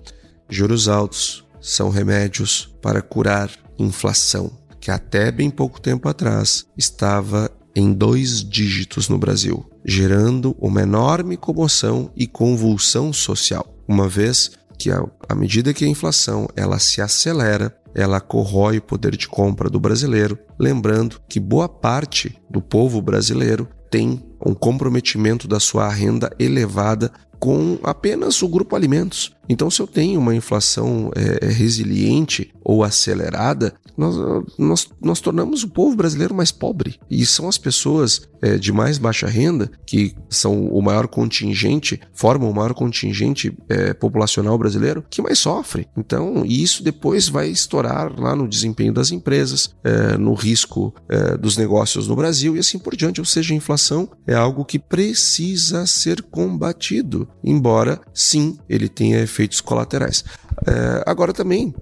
juros 0.48 0.88
altos 0.88 1.44
são 1.60 1.90
remédios 1.90 2.72
para 2.80 3.02
curar 3.02 3.50
inflação, 3.80 4.52
que 4.80 4.92
até 4.92 5.32
bem 5.32 5.50
pouco 5.50 5.82
tempo 5.82 6.08
atrás 6.08 6.68
estava 6.78 7.50
em 7.76 7.92
dois 7.92 8.48
dígitos 8.48 9.10
no 9.10 9.18
Brasil, 9.18 9.66
gerando 9.84 10.56
uma 10.60 10.84
enorme 10.84 11.36
comoção 11.36 12.12
e 12.16 12.28
convulsão 12.28 13.12
social, 13.12 13.76
uma 13.88 14.08
vez 14.08 14.52
que 14.84 14.92
à 14.92 15.34
medida 15.34 15.74
que 15.74 15.86
a 15.86 15.88
inflação 15.88 16.46
ela 16.58 16.78
se 16.78 17.02
acelera, 17.02 17.74
ela 17.96 18.20
corrói 18.20 18.80
o 18.80 18.82
poder 18.82 19.16
de 19.16 19.30
compra 19.30 19.70
do 19.70 19.80
brasileiro, 19.80 20.38
lembrando 20.60 21.22
que 21.30 21.40
boa 21.40 21.70
parte 21.70 22.38
do 22.50 22.62
povo 22.62 23.02
brasileiro 23.02 23.66
tem 23.90 24.22
um 24.46 24.54
comprometimento 24.54 25.48
da 25.48 25.58
sua 25.58 25.88
renda 25.88 26.30
elevada 26.38 27.14
com 27.40 27.80
apenas 27.82 28.42
o 28.42 28.48
grupo 28.50 28.76
alimentos. 28.76 29.34
Então, 29.48 29.70
se 29.70 29.82
eu 29.82 29.88
tenho 29.88 30.20
uma 30.20 30.36
inflação 30.36 31.12
é, 31.16 31.48
resiliente 31.48 32.54
ou 32.64 32.84
acelerada, 32.84 33.74
nós, 33.98 34.16
nós, 34.58 34.90
nós 35.02 35.20
tornamos 35.20 35.64
o 35.64 35.70
povo 35.70 35.96
brasileiro 35.96 36.34
mais 36.34 36.52
pobre. 36.52 37.00
E 37.10 37.26
são 37.26 37.48
as 37.48 37.58
pessoas 37.58 38.28
é, 38.42 38.58
de 38.58 38.72
mais 38.72 38.98
baixa 38.98 39.28
renda, 39.28 39.72
que 39.86 40.16
são 40.30 40.68
o 40.68 40.82
maior 40.82 41.08
contingente, 41.08 42.00
formam 42.14 42.50
o 42.50 42.56
maior 42.56 42.74
contingente 42.74 43.56
é, 43.70 43.94
populacional 43.94 44.58
brasileiro, 44.58 45.04
que 45.10 45.22
mais 45.22 45.40
sofre. 45.40 45.88
Então, 45.96 46.44
isso 46.46 46.84
depois 46.84 47.30
vai 47.30 47.50
estourar 47.50 48.20
lá 48.20 48.36
no 48.36 48.48
desempenho 48.48 48.94
das 48.94 49.12
empresas, 49.12 49.74
é, 49.84 50.18
no 50.18 50.34
risco 50.34 50.94
é, 51.08 51.38
dos 51.38 51.56
negócios 51.58 52.08
no 52.08 52.16
Brasil 52.16 52.56
e 52.56 52.60
assim 52.60 52.80
por 52.80 52.96
diante. 52.96 53.22
Ou 53.22 53.26
seja, 53.26 53.54
a 53.54 53.58
inflação 53.58 54.10
é 54.28 54.34
algo 54.34 54.66
que 54.66 54.80
precisa 54.80 55.86
ser 55.86 56.22
combatido, 56.24 57.28
embora 57.44 58.02
sim 58.14 58.58
ele 58.68 58.90
tenha 58.90 59.20
efeitos 59.34 59.60
colaterais. 59.60 60.24
É, 60.68 61.04
agora 61.06 61.34
também 61.34 61.74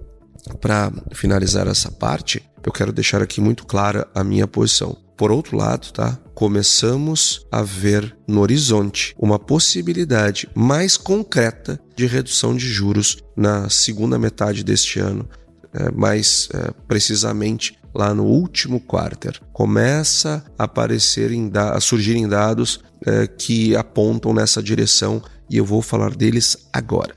para 0.60 0.92
finalizar 1.12 1.68
essa 1.68 1.90
parte, 1.90 2.42
eu 2.64 2.72
quero 2.72 2.92
deixar 2.92 3.22
aqui 3.22 3.40
muito 3.40 3.66
clara 3.66 4.08
a 4.14 4.24
minha 4.24 4.46
posição. 4.46 4.96
Por 5.16 5.30
outro 5.30 5.56
lado, 5.56 5.92
tá? 5.92 6.18
Começamos 6.34 7.46
a 7.50 7.62
ver 7.62 8.16
no 8.26 8.40
horizonte 8.40 9.14
uma 9.18 9.38
possibilidade 9.38 10.48
mais 10.54 10.96
concreta 10.96 11.78
de 11.94 12.06
redução 12.06 12.56
de 12.56 12.66
juros 12.66 13.18
na 13.36 13.68
segunda 13.68 14.18
metade 14.18 14.64
deste 14.64 14.98
ano, 14.98 15.28
é, 15.72 15.90
mais 15.92 16.48
é, 16.52 16.72
precisamente 16.88 17.78
lá 17.94 18.12
no 18.14 18.24
último 18.24 18.80
quarter. 18.80 19.40
Começa 19.52 20.44
a 20.58 20.64
aparecer 20.64 21.30
a 21.54 21.78
surgirem 21.78 22.26
dados 22.26 22.80
é, 23.06 23.26
que 23.26 23.76
apontam 23.76 24.32
nessa 24.32 24.62
direção 24.62 25.22
e 25.48 25.58
eu 25.58 25.64
vou 25.64 25.82
falar 25.82 26.16
deles 26.16 26.56
agora. 26.72 27.14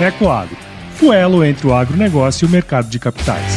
Ecoagro 0.00 0.64
o 1.02 1.12
elo 1.12 1.44
entre 1.44 1.66
o 1.66 1.74
agronegócio 1.74 2.46
e 2.46 2.48
o 2.48 2.50
mercado 2.50 2.88
de 2.88 2.98
capitais. 2.98 3.52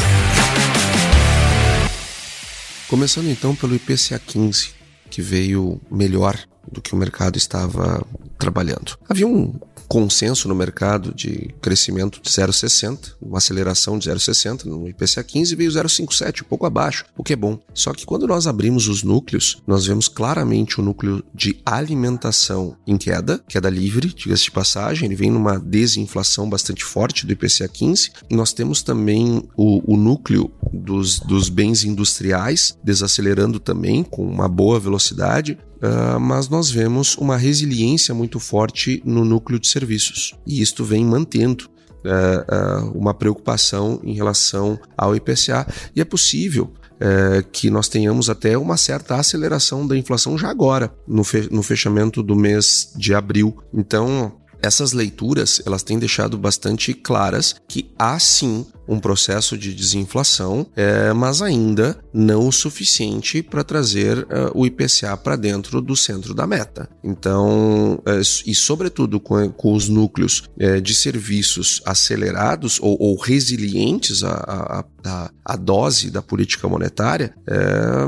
Começando 2.87 3.27
então 3.27 3.55
pelo 3.55 3.75
IPCA 3.75 4.19
15, 4.19 4.71
que 5.09 5.21
veio 5.21 5.79
melhor 5.89 6.37
do 6.69 6.81
que 6.81 6.93
o 6.93 6.97
mercado 6.97 7.37
estava 7.37 8.05
trabalhando. 8.37 8.97
Havia 9.09 9.27
um 9.27 9.57
consenso 9.87 10.47
no 10.47 10.55
mercado 10.55 11.13
de 11.13 11.55
crescimento 11.61 12.21
de 12.21 12.29
0,60, 12.29 13.15
uma 13.21 13.37
aceleração 13.37 13.97
de 13.97 14.09
0,60 14.09 14.65
no 14.65 14.87
IPCA 14.87 15.23
15 15.23 15.55
veio 15.55 15.71
0,57, 15.71 16.41
um 16.41 16.45
pouco 16.45 16.65
abaixo, 16.65 17.05
o 17.17 17.23
que 17.23 17.33
é 17.33 17.35
bom. 17.35 17.59
Só 17.73 17.93
que 17.93 18.05
quando 18.05 18.27
nós 18.27 18.47
abrimos 18.47 18.87
os 18.87 19.03
núcleos, 19.03 19.61
nós 19.65 19.85
vemos 19.85 20.07
claramente 20.07 20.79
o 20.79 20.83
núcleo 20.83 21.23
de 21.33 21.59
alimentação 21.65 22.75
em 22.85 22.97
queda, 22.97 23.41
queda 23.47 23.69
livre, 23.69 24.13
diga-se 24.13 24.45
de 24.45 24.51
passagem, 24.51 25.05
ele 25.05 25.15
vem 25.15 25.31
numa 25.31 25.59
desinflação 25.59 26.49
bastante 26.49 26.83
forte 26.83 27.25
do 27.25 27.33
IPCA 27.33 27.67
15, 27.67 28.11
e 28.29 28.35
nós 28.35 28.53
temos 28.53 28.81
também 28.81 29.47
o, 29.55 29.93
o 29.93 29.97
núcleo 29.97 30.51
dos, 30.73 31.19
dos 31.19 31.49
bens 31.49 31.83
industriais 31.83 32.77
desacelerando 32.83 33.59
também 33.59 34.03
com 34.03 34.25
uma 34.25 34.47
boa 34.47 34.79
velocidade, 34.79 35.57
Uh, 35.77 36.19
mas 36.19 36.49
nós 36.49 36.71
vemos 36.71 37.15
uma 37.17 37.37
resiliência 37.37 38.13
muito 38.13 38.39
forte 38.39 39.01
no 39.05 39.23
núcleo 39.23 39.59
de 39.59 39.67
serviços 39.67 40.33
e 40.45 40.61
isto 40.61 40.83
vem 40.83 41.05
mantendo 41.05 41.69
é, 42.03 42.09
é, 42.09 42.77
uma 42.95 43.13
preocupação 43.13 43.99
em 44.03 44.13
relação 44.13 44.79
ao 44.97 45.15
IPCA. 45.15 45.67
E 45.95 45.99
é 45.99 46.05
possível 46.05 46.71
é, 46.99 47.43
que 47.51 47.69
nós 47.69 47.89
tenhamos 47.89 48.29
até 48.29 48.57
uma 48.57 48.77
certa 48.77 49.17
aceleração 49.17 49.85
da 49.85 49.97
inflação 49.97 50.37
já 50.37 50.49
agora, 50.49 50.93
no, 51.07 51.23
fe 51.23 51.49
no 51.51 51.61
fechamento 51.61 52.23
do 52.23 52.35
mês 52.35 52.93
de 52.95 53.13
abril. 53.13 53.57
Então, 53.73 54.37
essas 54.61 54.93
leituras 54.93 55.61
elas 55.65 55.83
têm 55.83 55.99
deixado 55.99 56.37
bastante 56.37 56.93
claras 56.93 57.55
que 57.67 57.91
há 57.99 58.17
sim 58.19 58.65
um 58.87 58.99
processo 58.99 59.57
de 59.57 59.73
desinflação, 59.73 60.65
é, 60.75 61.11
mas 61.13 61.41
ainda 61.41 61.99
não 62.13 62.47
o 62.47 62.51
suficiente 62.51 63.41
para 63.41 63.63
trazer 63.63 64.19
uh, 64.19 64.51
o 64.53 64.65
IPCA 64.65 65.15
para 65.17 65.35
dentro 65.35 65.81
do 65.81 65.95
centro 65.95 66.33
da 66.33 66.47
meta. 66.47 66.89
Então, 67.03 68.01
é, 68.05 68.19
e 68.45 68.55
sobretudo 68.55 69.19
com, 69.19 69.49
com 69.51 69.73
os 69.73 69.87
núcleos 69.87 70.43
de 70.81 70.95
serviços 70.95 71.81
acelerados 71.85 72.79
ou, 72.81 72.97
ou 72.99 73.15
resilientes 73.15 74.23
à, 74.23 74.83
à, 75.03 75.31
à, 75.45 75.55
dose 75.55 76.09
da 76.09 76.21
política 76.21 76.67
monetária, 76.67 77.33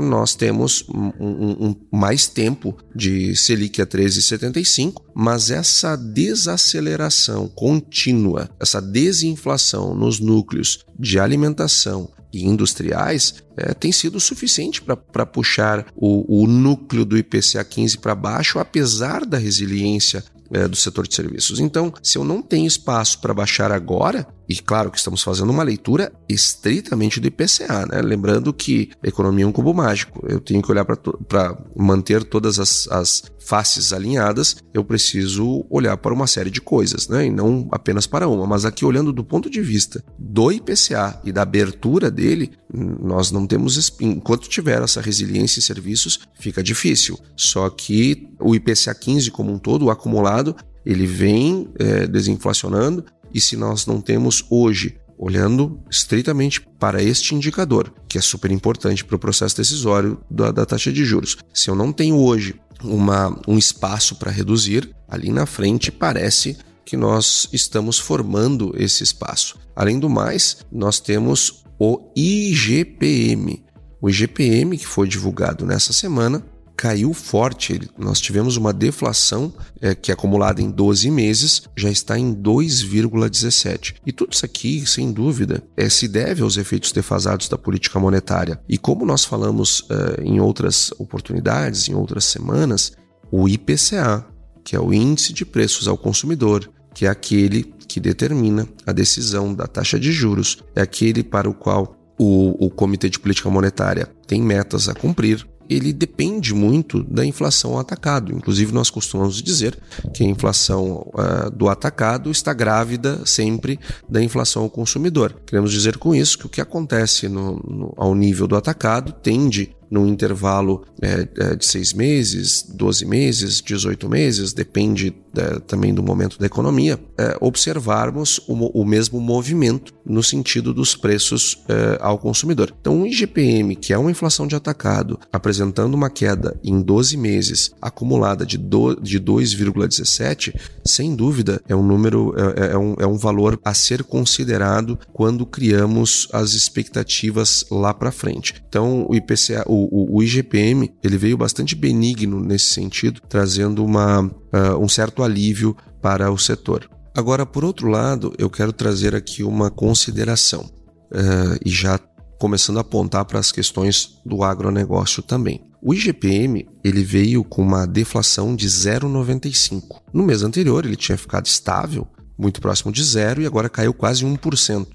nós 0.02 0.34
temos 0.34 0.84
um, 0.88 1.12
um, 1.20 1.66
um, 1.68 1.76
mais 1.92 2.26
tempo 2.26 2.76
de 2.94 3.34
Selic 3.36 3.80
a 3.80 3.86
13,75, 3.86 5.02
mas 5.14 5.50
essa 5.50 5.96
desaceleração 5.96 7.48
contínua, 7.48 8.48
essa 8.58 8.80
desinflação 8.80 9.94
nos 9.94 10.20
núcleos 10.20 10.69
de 10.98 11.18
alimentação 11.18 12.10
e 12.32 12.44
industriais 12.44 13.34
é, 13.56 13.74
tem 13.74 13.90
sido 13.92 14.20
suficiente 14.20 14.82
para 14.82 15.26
puxar 15.26 15.86
o, 15.96 16.42
o, 16.42 16.46
núcleo 16.46 17.04
do 17.04 17.18
IPCA 17.18 17.64
15 17.64 17.98
para 17.98 18.14
baixo, 18.14 18.58
apesar 18.58 19.26
da 19.26 19.36
resiliência 19.36 20.24
é, 20.52 20.66
do 20.66 20.76
setor 20.76 21.06
de 21.06 21.14
serviços. 21.14 21.60
Então, 21.60 21.92
se 22.02 22.18
eu 22.18 22.24
não 22.24 22.42
tenho 22.42 22.66
espaço 22.66 23.20
para 23.20 23.34
baixar 23.34 23.72
agora, 23.72 24.26
e 24.50 24.58
claro 24.58 24.90
que 24.90 24.98
estamos 24.98 25.22
fazendo 25.22 25.50
uma 25.50 25.62
leitura 25.62 26.12
estritamente 26.28 27.20
do 27.20 27.28
IPCA, 27.28 27.86
né? 27.86 28.02
lembrando 28.02 28.52
que 28.52 28.90
economia 29.00 29.44
é 29.44 29.46
um 29.46 29.52
cubo 29.52 29.72
mágico, 29.72 30.26
eu 30.28 30.40
tenho 30.40 30.60
que 30.60 30.72
olhar 30.72 30.84
para 30.84 31.56
manter 31.76 32.24
todas 32.24 32.58
as, 32.58 32.88
as 32.88 33.22
faces 33.38 33.92
alinhadas, 33.92 34.56
eu 34.74 34.82
preciso 34.82 35.64
olhar 35.70 35.96
para 35.98 36.12
uma 36.12 36.26
série 36.26 36.50
de 36.50 36.60
coisas, 36.60 37.06
né? 37.06 37.26
e 37.26 37.30
não 37.30 37.68
apenas 37.70 38.08
para 38.08 38.26
uma. 38.26 38.44
Mas 38.44 38.64
aqui, 38.64 38.84
olhando 38.84 39.12
do 39.12 39.22
ponto 39.22 39.48
de 39.48 39.60
vista 39.62 40.02
do 40.18 40.50
IPCA 40.50 41.20
e 41.22 41.30
da 41.30 41.42
abertura 41.42 42.10
dele, 42.10 42.50
nós 42.74 43.30
não 43.30 43.46
temos. 43.46 43.92
Enquanto 44.00 44.48
tiver 44.48 44.82
essa 44.82 45.00
resiliência 45.00 45.60
em 45.60 45.62
serviços, 45.62 46.18
fica 46.40 46.60
difícil. 46.60 47.16
Só 47.36 47.70
que 47.70 48.28
o 48.40 48.52
IPCA 48.52 48.96
15 48.96 49.30
como 49.30 49.52
um 49.52 49.58
todo, 49.58 49.84
o 49.84 49.90
acumulado, 49.90 50.56
ele 50.84 51.06
vem 51.06 51.68
é, 51.78 52.06
desinflacionando 52.08 53.04
e 53.32 53.40
se 53.40 53.56
nós 53.56 53.86
não 53.86 54.00
temos 54.00 54.44
hoje, 54.50 54.96
olhando 55.18 55.80
estritamente 55.90 56.60
para 56.78 57.02
este 57.02 57.34
indicador, 57.34 57.92
que 58.08 58.16
é 58.16 58.20
super 58.20 58.50
importante 58.50 59.04
para 59.04 59.16
o 59.16 59.18
processo 59.18 59.56
decisório 59.56 60.20
da, 60.30 60.50
da 60.50 60.64
taxa 60.64 60.92
de 60.92 61.04
juros, 61.04 61.36
se 61.52 61.68
eu 61.68 61.74
não 61.74 61.92
tenho 61.92 62.16
hoje 62.16 62.54
uma, 62.82 63.38
um 63.46 63.58
espaço 63.58 64.16
para 64.16 64.30
reduzir, 64.30 64.90
ali 65.08 65.30
na 65.30 65.46
frente 65.46 65.92
parece 65.92 66.56
que 66.84 66.96
nós 66.96 67.48
estamos 67.52 67.98
formando 67.98 68.74
esse 68.76 69.04
espaço. 69.04 69.58
Além 69.76 69.98
do 69.98 70.08
mais, 70.08 70.58
nós 70.72 70.98
temos 70.98 71.62
o 71.78 72.10
IGPM. 72.16 73.62
O 74.02 74.08
IGPM, 74.08 74.76
que 74.76 74.86
foi 74.86 75.06
divulgado 75.06 75.64
nessa 75.64 75.92
semana, 75.92 76.44
caiu 76.80 77.12
forte. 77.12 77.78
Nós 77.98 78.18
tivemos 78.22 78.56
uma 78.56 78.72
deflação 78.72 79.52
é, 79.82 79.94
que, 79.94 80.10
acumulada 80.10 80.62
em 80.62 80.70
12 80.70 81.10
meses, 81.10 81.64
já 81.76 81.90
está 81.90 82.18
em 82.18 82.34
2,17. 82.34 83.96
E 84.06 84.10
tudo 84.10 84.32
isso 84.32 84.46
aqui, 84.46 84.86
sem 84.86 85.12
dúvida, 85.12 85.62
é, 85.76 85.90
se 85.90 86.08
deve 86.08 86.42
aos 86.42 86.56
efeitos 86.56 86.90
defasados 86.90 87.50
da 87.50 87.58
política 87.58 88.00
monetária. 88.00 88.58
E 88.66 88.78
como 88.78 89.04
nós 89.04 89.26
falamos 89.26 89.84
é, 89.90 90.22
em 90.22 90.40
outras 90.40 90.90
oportunidades, 90.98 91.86
em 91.86 91.94
outras 91.94 92.24
semanas, 92.24 92.92
o 93.30 93.46
IPCA, 93.46 94.24
que 94.64 94.74
é 94.74 94.80
o 94.80 94.90
Índice 94.90 95.34
de 95.34 95.44
Preços 95.44 95.86
ao 95.86 95.98
Consumidor, 95.98 96.66
que 96.94 97.04
é 97.04 97.10
aquele 97.10 97.74
que 97.86 98.00
determina 98.00 98.66
a 98.86 98.92
decisão 98.92 99.52
da 99.52 99.66
taxa 99.66 100.00
de 100.00 100.10
juros, 100.12 100.64
é 100.74 100.80
aquele 100.80 101.22
para 101.22 101.46
o 101.46 101.52
qual 101.52 101.94
o, 102.18 102.64
o 102.64 102.70
Comitê 102.70 103.10
de 103.10 103.18
Política 103.18 103.50
Monetária 103.50 104.08
tem 104.26 104.40
metas 104.40 104.88
a 104.88 104.94
cumprir, 104.94 105.46
ele 105.70 105.92
depende 105.92 106.52
muito 106.52 107.04
da 107.04 107.24
inflação 107.24 107.72
ao 107.74 107.78
atacado. 107.78 108.34
Inclusive, 108.34 108.72
nós 108.72 108.90
costumamos 108.90 109.40
dizer 109.40 109.78
que 110.12 110.24
a 110.24 110.26
inflação 110.26 111.08
uh, 111.14 111.50
do 111.50 111.68
atacado 111.68 112.30
está 112.30 112.52
grávida 112.52 113.24
sempre 113.24 113.78
da 114.08 114.20
inflação 114.20 114.64
ao 114.64 114.70
consumidor. 114.70 115.36
Queremos 115.46 115.70
dizer 115.70 115.96
com 115.96 116.12
isso 116.12 116.36
que 116.38 116.46
o 116.46 116.48
que 116.48 116.60
acontece 116.60 117.28
no, 117.28 117.56
no, 117.56 117.94
ao 117.96 118.14
nível 118.14 118.48
do 118.48 118.56
atacado 118.56 119.12
tende 119.12 119.76
num 119.90 120.06
intervalo 120.06 120.84
é, 121.02 121.56
de 121.56 121.66
seis 121.66 121.92
meses, 121.92 122.62
12 122.62 123.04
meses, 123.04 123.60
18 123.60 124.08
meses, 124.08 124.52
depende 124.52 125.12
é, 125.36 125.58
também 125.60 125.92
do 125.92 126.02
momento 126.02 126.38
da 126.38 126.46
economia, 126.46 126.98
é, 127.18 127.36
observarmos 127.40 128.38
o, 128.48 128.80
o, 128.80 128.84
mesmo 128.84 129.20
movimento 129.20 129.92
no 130.04 130.22
sentido 130.22 130.72
dos 130.72 130.94
preços 130.94 131.62
é, 131.68 131.98
ao 132.00 132.18
consumidor. 132.18 132.74
Então, 132.80 133.02
o 133.02 133.06
IGPM, 133.06 133.76
que 133.76 133.92
é 133.92 133.98
uma 133.98 134.10
inflação 134.10 134.46
de 134.46 134.54
atacado, 134.54 135.18
apresentando 135.32 135.94
uma 135.94 136.08
queda 136.08 136.58
em 136.62 136.80
12 136.80 137.16
meses 137.16 137.72
acumulada 137.80 138.46
de, 138.46 138.56
de 138.56 139.20
2,17, 139.20 140.54
sem 140.84 141.14
dúvida 141.14 141.60
é 141.68 141.74
um 141.74 141.82
número, 141.82 142.34
é, 142.36 142.66
é, 142.66 142.72
é, 142.72 142.78
um, 142.78 142.94
é 143.00 143.06
um 143.06 143.16
valor 143.16 143.60
a 143.64 143.74
ser 143.74 144.04
considerado 144.04 144.98
quando 145.12 145.44
criamos 145.44 146.28
as 146.32 146.54
expectativas 146.54 147.64
lá 147.70 147.92
para 147.92 148.12
frente. 148.12 148.54
Então, 148.68 149.06
o 149.08 149.14
IPCA, 149.14 149.64
o 149.66 149.80
o, 149.90 150.18
o, 150.18 150.22
IGPM 150.22 150.92
ele 151.02 151.16
veio 151.16 151.36
bastante 151.36 151.74
benigno 151.74 152.40
nesse 152.40 152.66
sentido, 152.66 153.20
trazendo 153.28 153.84
uma, 153.84 154.30
uh, 154.52 154.78
um 154.78 154.88
certo 154.88 155.22
alívio 155.22 155.76
para 156.00 156.30
o 156.30 156.38
setor. 156.38 156.88
Agora, 157.14 157.44
por 157.44 157.64
outro 157.64 157.88
lado, 157.88 158.32
eu 158.38 158.48
quero 158.48 158.72
trazer 158.72 159.14
aqui 159.14 159.42
uma 159.42 159.70
consideração 159.70 160.62
uh, 160.62 161.58
e 161.64 161.70
já 161.70 161.98
começando 162.38 162.78
a 162.78 162.80
apontar 162.80 163.24
para 163.24 163.38
as 163.38 163.52
questões 163.52 164.18
do 164.24 164.42
agronegócio 164.42 165.22
também. 165.22 165.62
O 165.82 165.94
IGPM 165.94 166.68
ele 166.84 167.02
veio 167.02 167.42
com 167.42 167.62
uma 167.62 167.86
deflação 167.86 168.54
de 168.54 168.68
0,95. 168.68 170.00
No 170.12 170.22
mês 170.22 170.42
anterior 170.42 170.84
ele 170.84 170.96
tinha 170.96 171.18
ficado 171.18 171.46
estável, 171.46 172.06
muito 172.38 172.60
próximo 172.60 172.92
de 172.92 173.02
zero, 173.02 173.42
e 173.42 173.46
agora 173.46 173.68
caiu 173.68 173.92
quase 173.92 174.24
1% 174.24 174.86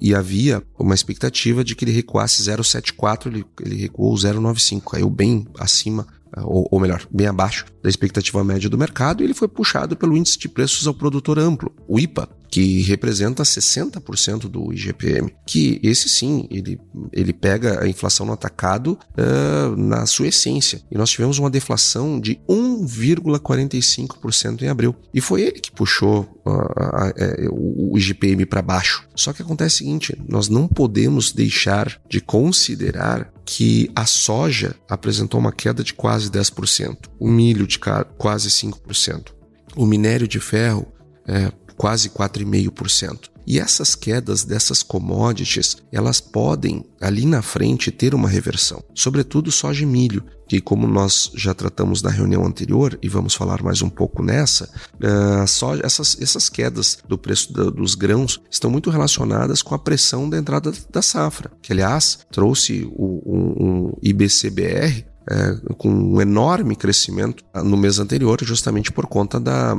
e 0.00 0.14
havia 0.14 0.62
uma 0.78 0.94
expectativa 0.94 1.62
de 1.62 1.74
que 1.74 1.84
ele 1.84 1.92
recuasse 1.92 2.42
0,74, 2.42 3.26
ele, 3.26 3.44
ele 3.60 3.76
recuou 3.76 4.14
0,95, 4.14 4.82
caiu 4.90 5.08
bem 5.08 5.46
acima 5.58 6.06
ou, 6.42 6.66
ou, 6.70 6.80
melhor, 6.80 7.06
bem 7.10 7.26
abaixo 7.26 7.66
da 7.82 7.88
expectativa 7.88 8.42
média 8.42 8.68
do 8.68 8.78
mercado, 8.78 9.22
e 9.22 9.24
ele 9.24 9.34
foi 9.34 9.48
puxado 9.48 9.96
pelo 9.96 10.16
índice 10.16 10.38
de 10.38 10.48
preços 10.48 10.86
ao 10.86 10.94
produtor 10.94 11.38
amplo, 11.38 11.72
o 11.86 11.98
IPA, 11.98 12.28
que 12.54 12.82
representa 12.82 13.42
60% 13.42 14.42
do 14.42 14.72
IGPM, 14.72 15.34
que 15.44 15.80
esse 15.82 16.08
sim, 16.08 16.46
ele, 16.52 16.80
ele 17.12 17.32
pega 17.32 17.82
a 17.82 17.88
inflação 17.88 18.24
no 18.24 18.32
atacado 18.32 18.96
uh, 19.18 19.76
na 19.76 20.06
sua 20.06 20.28
essência. 20.28 20.80
E 20.88 20.96
nós 20.96 21.10
tivemos 21.10 21.40
uma 21.40 21.50
deflação 21.50 22.20
de 22.20 22.38
1,45% 22.48 24.62
em 24.62 24.68
abril. 24.68 24.94
E 25.12 25.20
foi 25.20 25.42
ele 25.42 25.58
que 25.58 25.72
puxou 25.72 26.40
uh, 26.46 26.50
uh, 26.52 27.92
o 27.92 27.98
IGPM 27.98 28.46
para 28.46 28.62
baixo. 28.62 29.04
Só 29.16 29.32
que 29.32 29.42
acontece 29.42 29.74
o 29.74 29.78
seguinte, 29.78 30.16
nós 30.28 30.48
não 30.48 30.68
podemos 30.68 31.32
deixar 31.32 32.00
de 32.08 32.20
considerar 32.20 33.33
que 33.44 33.90
a 33.94 34.06
soja 34.06 34.74
apresentou 34.88 35.38
uma 35.38 35.52
queda 35.52 35.84
de 35.84 35.92
quase 35.92 36.30
10%, 36.30 36.96
o 37.18 37.28
milho 37.28 37.66
de 37.66 37.78
quase 37.78 38.48
5%, 38.48 39.32
o 39.76 39.86
minério 39.86 40.26
de 40.26 40.40
ferro 40.40 40.86
é, 41.26 41.52
quase 41.76 42.10
4,5%. 42.10 43.30
E 43.46 43.58
essas 43.58 43.94
quedas 43.94 44.42
dessas 44.42 44.82
commodities, 44.82 45.76
elas 45.92 46.18
podem 46.18 46.84
ali 46.98 47.26
na 47.26 47.42
frente 47.42 47.90
ter 47.90 48.14
uma 48.14 48.28
reversão, 48.28 48.82
sobretudo 48.94 49.52
soja 49.52 49.82
e 49.82 49.86
milho, 49.86 50.24
que 50.48 50.60
como 50.60 50.86
nós 50.86 51.30
já 51.34 51.54
tratamos 51.54 52.02
na 52.02 52.10
reunião 52.10 52.44
anterior 52.44 52.98
e 53.02 53.08
vamos 53.08 53.34
falar 53.34 53.62
mais 53.62 53.82
um 53.82 53.88
pouco 53.88 54.22
nessa, 54.22 54.68
uh, 54.94 55.46
soja, 55.46 55.82
essas, 55.84 56.16
essas 56.20 56.48
quedas 56.48 56.98
do 57.08 57.16
preço 57.16 57.52
da, 57.52 57.64
dos 57.70 57.94
grãos 57.94 58.40
estão 58.50 58.70
muito 58.70 58.90
relacionadas 58.90 59.62
com 59.62 59.74
a 59.74 59.78
pressão 59.78 60.28
da 60.28 60.38
entrada 60.38 60.72
da 60.90 61.02
safra, 61.02 61.50
que 61.62 61.72
aliás 61.72 62.20
trouxe 62.30 62.88
o, 62.92 63.22
um, 63.26 63.66
um 63.66 63.92
IBCBR 64.02 65.06
é, 65.26 65.74
com 65.78 65.88
um 65.88 66.20
enorme 66.20 66.76
crescimento 66.76 67.42
no 67.54 67.78
mês 67.78 67.98
anterior, 67.98 68.38
justamente 68.42 68.92
por 68.92 69.06
conta 69.06 69.40
da, 69.40 69.74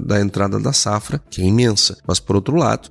da 0.00 0.20
entrada 0.20 0.58
da 0.58 0.72
safra, 0.72 1.22
que 1.30 1.40
é 1.40 1.44
imensa. 1.44 1.96
Mas, 2.04 2.18
por 2.18 2.34
outro 2.34 2.56
lado, 2.56 2.90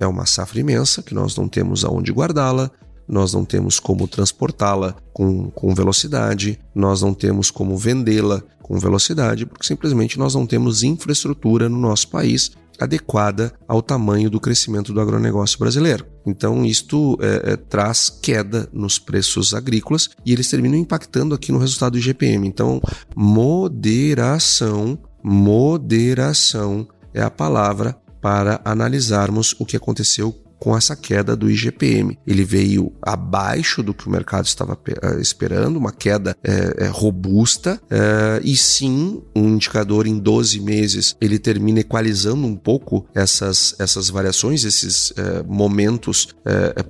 é 0.00 0.06
uma 0.06 0.26
safra 0.26 0.58
imensa 0.58 1.00
que 1.00 1.14
nós 1.14 1.36
não 1.36 1.48
temos 1.48 1.84
aonde 1.84 2.12
guardá-la, 2.12 2.72
nós 3.08 3.32
não 3.32 3.44
temos 3.44 3.78
como 3.78 4.08
transportá-la 4.08 4.96
com, 5.12 5.50
com 5.50 5.74
velocidade, 5.74 6.58
nós 6.74 7.02
não 7.02 7.14
temos 7.14 7.50
como 7.50 7.76
vendê-la 7.76 8.42
com 8.62 8.78
velocidade, 8.78 9.44
porque 9.44 9.66
simplesmente 9.66 10.18
nós 10.18 10.34
não 10.34 10.46
temos 10.46 10.82
infraestrutura 10.82 11.68
no 11.68 11.78
nosso 11.78 12.08
país 12.08 12.52
adequada 12.80 13.52
ao 13.68 13.82
tamanho 13.82 14.28
do 14.28 14.40
crescimento 14.40 14.92
do 14.92 15.00
agronegócio 15.00 15.58
brasileiro. 15.58 16.06
Então, 16.26 16.64
isto 16.64 17.18
é, 17.20 17.52
é, 17.52 17.56
traz 17.56 18.10
queda 18.10 18.68
nos 18.72 18.98
preços 18.98 19.54
agrícolas 19.54 20.10
e 20.24 20.32
eles 20.32 20.48
terminam 20.48 20.78
impactando 20.78 21.34
aqui 21.34 21.52
no 21.52 21.58
resultado 21.58 21.92
do 21.92 21.98
IGPM. 21.98 22.48
Então, 22.48 22.80
moderação, 23.14 24.98
moderação 25.22 26.88
é 27.12 27.22
a 27.22 27.30
palavra 27.30 27.96
para 28.20 28.60
analisarmos 28.64 29.54
o 29.58 29.66
que 29.66 29.76
aconteceu 29.76 30.34
com 30.64 30.74
essa 30.74 30.96
queda 30.96 31.36
do 31.36 31.50
IGPM. 31.50 32.18
Ele 32.26 32.42
veio 32.42 32.90
abaixo 33.02 33.82
do 33.82 33.92
que 33.92 34.06
o 34.06 34.10
mercado 34.10 34.46
estava 34.46 34.78
eh, 34.88 35.20
esperando, 35.20 35.76
uma 35.76 35.92
queda 35.92 36.34
é, 36.42 36.86
é, 36.86 36.88
robusta, 36.88 37.78
é, 37.90 38.40
e 38.42 38.56
sim, 38.56 39.22
um 39.36 39.50
indicador 39.50 40.06
em 40.06 40.18
12 40.18 40.58
meses 40.60 41.14
ele 41.20 41.38
termina 41.38 41.80
equalizando 41.80 42.46
um 42.46 42.56
pouco 42.56 43.06
essas, 43.14 43.74
essas 43.78 44.08
variações, 44.08 44.64
esses 44.64 45.12
momentos 45.46 46.28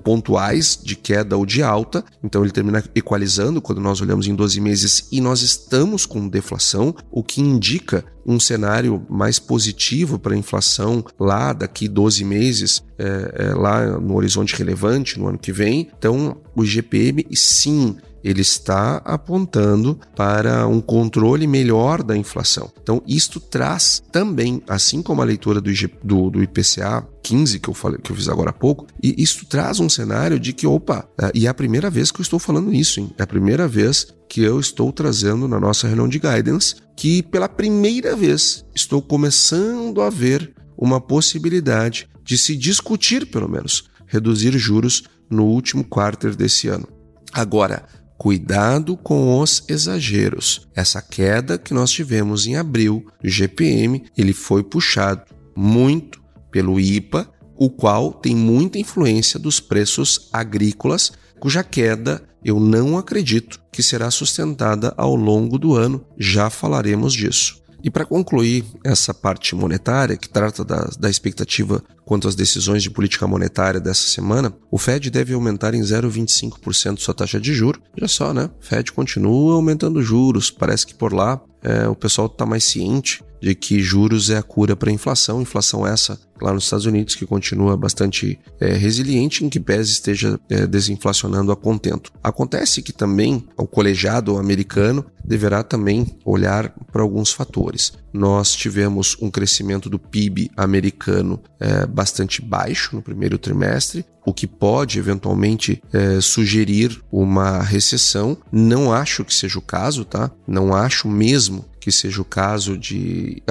pontuais 0.03 0.79
de 0.81 0.95
queda 0.95 1.35
ou 1.35 1.45
de 1.45 1.61
alta. 1.61 2.03
Então 2.23 2.43
ele 2.43 2.51
termina 2.51 2.83
equalizando 2.95 3.61
quando 3.61 3.81
nós 3.81 3.99
olhamos 3.99 4.27
em 4.27 4.35
12 4.35 4.61
meses 4.61 5.07
e 5.11 5.19
nós 5.19 5.41
estamos 5.41 6.05
com 6.05 6.27
deflação, 6.27 6.95
o 7.11 7.23
que 7.23 7.41
indica 7.41 8.05
um 8.25 8.39
cenário 8.39 9.05
mais 9.09 9.37
positivo 9.37 10.17
para 10.17 10.33
a 10.33 10.37
inflação 10.37 11.03
lá 11.19 11.53
daqui 11.53 11.87
12 11.87 12.23
meses, 12.23 12.83
é, 12.97 13.33
é, 13.35 13.53
lá 13.53 13.99
no 13.99 14.15
horizonte 14.15 14.55
relevante 14.55 15.19
no 15.19 15.27
ano 15.27 15.37
que 15.37 15.51
vem. 15.51 15.89
Então, 15.97 16.37
o 16.55 16.63
IGPM, 16.63 17.25
sim, 17.33 17.97
ele 18.25 18.41
está 18.41 18.97
apontando 19.05 19.99
para 20.15 20.65
um 20.65 20.81
controle 20.81 21.45
melhor 21.45 22.01
da 22.01 22.17
inflação. 22.17 22.71
Então, 22.81 22.99
isto 23.05 23.39
traz 23.39 24.01
também, 24.11 24.63
assim 24.67 25.03
como 25.03 25.21
a 25.21 25.25
leitura 25.25 25.61
do, 25.61 25.69
IG, 25.69 25.93
do, 26.03 26.31
do 26.31 26.41
IPCA 26.41 27.07
15 27.21 27.59
que 27.59 27.69
eu 27.69 27.73
falei, 27.75 27.99
que 28.01 28.11
eu 28.11 28.15
fiz 28.15 28.27
agora 28.27 28.49
há 28.49 28.53
pouco, 28.53 28.87
e 29.01 29.13
isso 29.21 29.45
traz 29.45 29.79
um 29.79 29.87
cenário 29.87 30.39
de 30.39 30.53
que, 30.53 30.65
opa, 30.65 31.07
é, 31.21 31.31
e 31.35 31.45
é 31.45 31.49
a 31.49 31.53
primeira 31.53 31.87
vez 31.87 32.11
que 32.11 32.19
eu 32.19 32.23
estou 32.23 32.39
falando 32.39 32.73
isso, 32.73 32.99
hein? 32.99 33.11
É 33.15 33.21
a 33.21 33.27
primeira 33.27 33.67
vez 33.67 34.07
que 34.27 34.41
eu 34.41 34.59
estou 34.59 34.91
trazendo 34.91 35.47
na 35.47 35.59
nossa 35.59 35.85
reunião 35.85 36.07
de 36.07 36.17
guidance, 36.17 36.75
que 36.97 37.21
pela 37.21 37.47
primeira 37.47 38.15
vez 38.15 38.65
estou 38.73 39.03
começando 39.03 40.01
a 40.01 40.09
ver 40.09 40.51
uma 40.75 40.99
possibilidade 40.99 42.09
de 42.23 42.39
se 42.39 42.55
discutir, 42.55 43.27
pelo 43.27 43.47
menos, 43.47 43.83
reduzir 44.07 44.57
juros 44.57 45.03
no 45.29 45.45
último 45.45 45.83
quarto 45.83 46.29
desse 46.31 46.67
ano. 46.67 46.87
Agora, 47.31 47.85
Cuidado 48.17 48.95
com 48.95 49.39
os 49.39 49.63
exageros. 49.67 50.67
Essa 50.75 51.01
queda 51.01 51.57
que 51.57 51.73
nós 51.73 51.91
tivemos 51.91 52.47
em 52.47 52.55
abril 52.55 53.05
do 53.21 53.29
GPM, 53.29 54.03
ele 54.17 54.33
foi 54.33 54.63
puxado 54.63 55.23
muito 55.55 56.21
pelo 56.49 56.79
IPA, 56.79 57.29
o 57.57 57.69
qual 57.69 58.13
tem 58.13 58.35
muita 58.35 58.79
influência 58.79 59.39
dos 59.39 59.59
preços 59.59 60.29
agrícolas, 60.31 61.11
cuja 61.39 61.63
queda 61.63 62.23
eu 62.45 62.59
não 62.59 62.95
acredito 62.95 63.59
que 63.71 63.81
será 63.81 64.11
sustentada 64.11 64.93
ao 64.95 65.15
longo 65.15 65.57
do 65.57 65.73
ano, 65.73 66.05
já 66.15 66.47
falaremos 66.47 67.11
disso. 67.11 67.64
E 67.85 67.89
para 67.91 68.03
concluir 68.03 68.65
essa 68.83 69.13
parte 69.13 69.53
monetária, 69.53 70.17
que 70.17 70.27
trata 70.27 70.65
da, 70.65 70.89
da, 70.99 71.07
expectativa 71.07 71.83
quanto 72.03 72.27
às 72.27 72.33
decisões 72.33 72.81
de 72.81 72.89
política 72.89 73.27
monetária 73.27 73.79
dessa 73.79 74.07
semana, 74.07 74.51
o 74.71 74.79
Fed 74.79 75.11
deve 75.11 75.35
aumentar 75.35 75.75
em 75.75 75.81
0,25% 75.81 76.97
sua 76.97 77.13
taxa 77.13 77.39
de 77.39 77.53
juros. 77.53 77.79
Já 77.95 78.07
só, 78.07 78.33
né? 78.33 78.49
O 78.59 78.65
Fed 78.65 78.91
continua 78.91 79.53
aumentando 79.53 80.01
juros. 80.01 80.49
Parece 80.49 80.87
que 80.87 80.95
por 80.95 81.13
lá 81.13 81.39
é, 81.61 81.87
o 81.87 81.95
pessoal 81.95 82.25
está 82.25 82.43
mais 82.43 82.63
ciente 82.63 83.23
de 83.39 83.53
que 83.53 83.79
juros 83.79 84.31
é 84.31 84.37
a 84.37 84.43
cura 84.43 84.75
para 84.75 84.89
a 84.89 84.93
inflação. 84.93 85.39
Inflação 85.39 85.85
essa 85.85 86.19
lá 86.41 86.53
nos 86.53 86.65
Estados 86.65 86.85
Unidos 86.85 87.15
que 87.15 87.25
continua 87.25 87.77
bastante 87.77 88.39
é, 88.59 88.73
resiliente, 88.73 89.43
em 89.43 89.49
que 89.49 89.59
pese 89.59 89.91
esteja 89.91 90.39
é, 90.49 90.67
desinflacionando 90.67 91.51
a 91.51 91.55
contento. 91.55 92.11
Acontece 92.23 92.81
que 92.81 92.91
também 92.91 93.47
o 93.57 93.67
colegiado 93.67 94.37
americano 94.37 95.05
deverá 95.23 95.63
também 95.63 96.17
olhar 96.23 96.69
para 96.91 97.01
alguns 97.01 97.31
fatores. 97.31 97.93
Nós 98.13 98.55
tivemos 98.55 99.17
um 99.21 99.29
crescimento 99.29 99.89
do 99.89 99.97
PIB 99.97 100.51
americano 100.55 101.41
é, 101.59 101.85
bastante 101.85 102.41
baixo 102.41 102.95
no 102.95 103.01
primeiro 103.01 103.37
trimestre, 103.37 104.05
o 104.25 104.33
que 104.33 104.47
pode 104.47 104.97
eventualmente 104.97 105.81
é, 105.93 106.19
sugerir 106.21 107.01
uma 107.11 107.61
recessão. 107.61 108.37
Não 108.51 108.93
acho 108.93 109.23
que 109.23 109.33
seja 109.33 109.59
o 109.59 109.61
caso, 109.61 110.05
tá? 110.05 110.31
Não 110.47 110.73
acho 110.73 111.07
mesmo 111.07 111.65
que 111.85 111.91
seja 111.91 112.19
o 112.19 112.25
caso 112.25 112.75
de, 112.75 113.43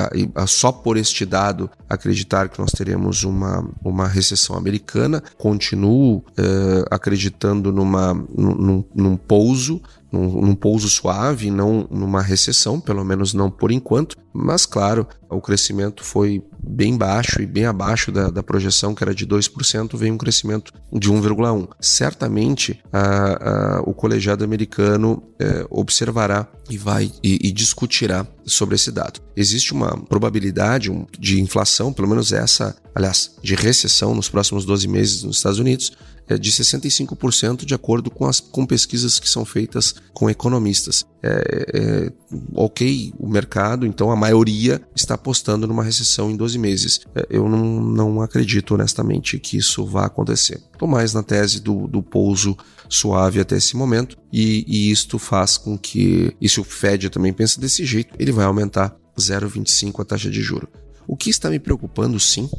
só 0.48 0.72
por 0.72 0.96
este 0.96 1.24
dado, 1.24 1.70
acreditar 1.88 2.48
que 2.48 2.58
nós 2.58 2.72
teremos 2.74 3.24
uma, 3.24 3.68
uma 3.82 4.08
recessão 4.08 4.56
americana. 4.56 5.22
Continuo 5.38 6.18
uh, 6.18 6.84
acreditando 6.90 7.72
numa, 7.72 8.14
num, 8.14 8.84
num 8.94 9.16
pouso 9.16 9.80
num, 10.14 10.40
num 10.40 10.54
pouso 10.54 10.88
suave, 10.88 11.50
não 11.50 11.88
numa 11.90 12.22
recessão, 12.22 12.80
pelo 12.80 13.04
menos 13.04 13.34
não 13.34 13.50
por 13.50 13.72
enquanto. 13.72 14.16
Mas, 14.36 14.66
claro, 14.66 15.06
o 15.30 15.40
crescimento 15.40 16.02
foi 16.02 16.42
bem 16.58 16.96
baixo 16.98 17.40
e 17.40 17.46
bem 17.46 17.66
abaixo 17.66 18.10
da, 18.10 18.30
da 18.30 18.42
projeção, 18.42 18.92
que 18.92 19.04
era 19.04 19.14
de 19.14 19.24
2%, 19.24 19.96
veio 19.96 20.12
um 20.12 20.18
crescimento 20.18 20.72
de 20.92 21.08
1,1%. 21.08 21.68
Certamente, 21.80 22.80
a, 22.92 23.76
a, 23.78 23.80
o 23.82 23.94
colegiado 23.94 24.42
americano 24.42 25.22
é, 25.38 25.64
observará 25.70 26.48
e 26.68 26.76
vai 26.76 27.12
e, 27.22 27.48
e, 27.48 27.52
discutirá 27.52 28.26
sobre 28.44 28.74
esse 28.74 28.90
dado. 28.90 29.20
Existe 29.36 29.72
uma 29.72 29.96
probabilidade 30.06 30.90
de 31.16 31.40
inflação, 31.40 31.92
pelo 31.92 32.08
menos 32.08 32.32
essa, 32.32 32.74
aliás, 32.92 33.36
de 33.40 33.54
recessão 33.54 34.16
nos 34.16 34.28
próximos 34.28 34.64
12 34.64 34.88
meses 34.88 35.22
nos 35.22 35.36
Estados 35.36 35.60
Unidos, 35.60 35.92
é 36.26 36.36
de 36.36 36.50
65% 36.50 37.64
de 37.64 37.74
acordo 37.74 38.10
com 38.10 38.26
as 38.26 38.40
com 38.40 38.66
pesquisas 38.66 39.18
que 39.18 39.28
são 39.28 39.44
feitas 39.44 39.94
com 40.12 40.28
economistas. 40.28 41.04
É, 41.26 41.66
é, 41.72 42.12
ok, 42.54 43.14
o 43.18 43.26
mercado, 43.26 43.86
então 43.86 44.10
a 44.10 44.16
maioria 44.16 44.82
está 44.94 45.14
apostando 45.14 45.66
numa 45.66 45.82
recessão 45.82 46.30
em 46.30 46.36
12 46.36 46.58
meses. 46.58 47.00
É, 47.14 47.26
eu 47.30 47.48
não, 47.48 47.80
não 47.80 48.20
acredito 48.20 48.74
honestamente 48.74 49.38
que 49.38 49.56
isso 49.56 49.86
vá 49.86 50.04
acontecer. 50.04 50.60
Estou 50.70 50.86
mais 50.86 51.14
na 51.14 51.22
tese 51.22 51.62
do, 51.62 51.88
do 51.88 52.02
pouso 52.02 52.54
suave 52.90 53.40
até 53.40 53.56
esse 53.56 53.74
momento, 53.74 54.18
e, 54.30 54.66
e 54.68 54.90
isto 54.90 55.18
faz 55.18 55.56
com 55.56 55.78
que, 55.78 56.36
e 56.38 56.46
se 56.46 56.60
o 56.60 56.64
Fed 56.64 57.08
também 57.08 57.32
pensa 57.32 57.58
desse 57.58 57.86
jeito, 57.86 58.14
ele 58.18 58.30
vai 58.30 58.44
aumentar 58.44 58.94
0,25 59.18 60.00
a 60.00 60.04
taxa 60.04 60.30
de 60.30 60.42
juro. 60.42 60.68
O 61.06 61.16
que 61.16 61.30
está 61.30 61.48
me 61.48 61.58
preocupando, 61.58 62.20
sim, 62.20 62.50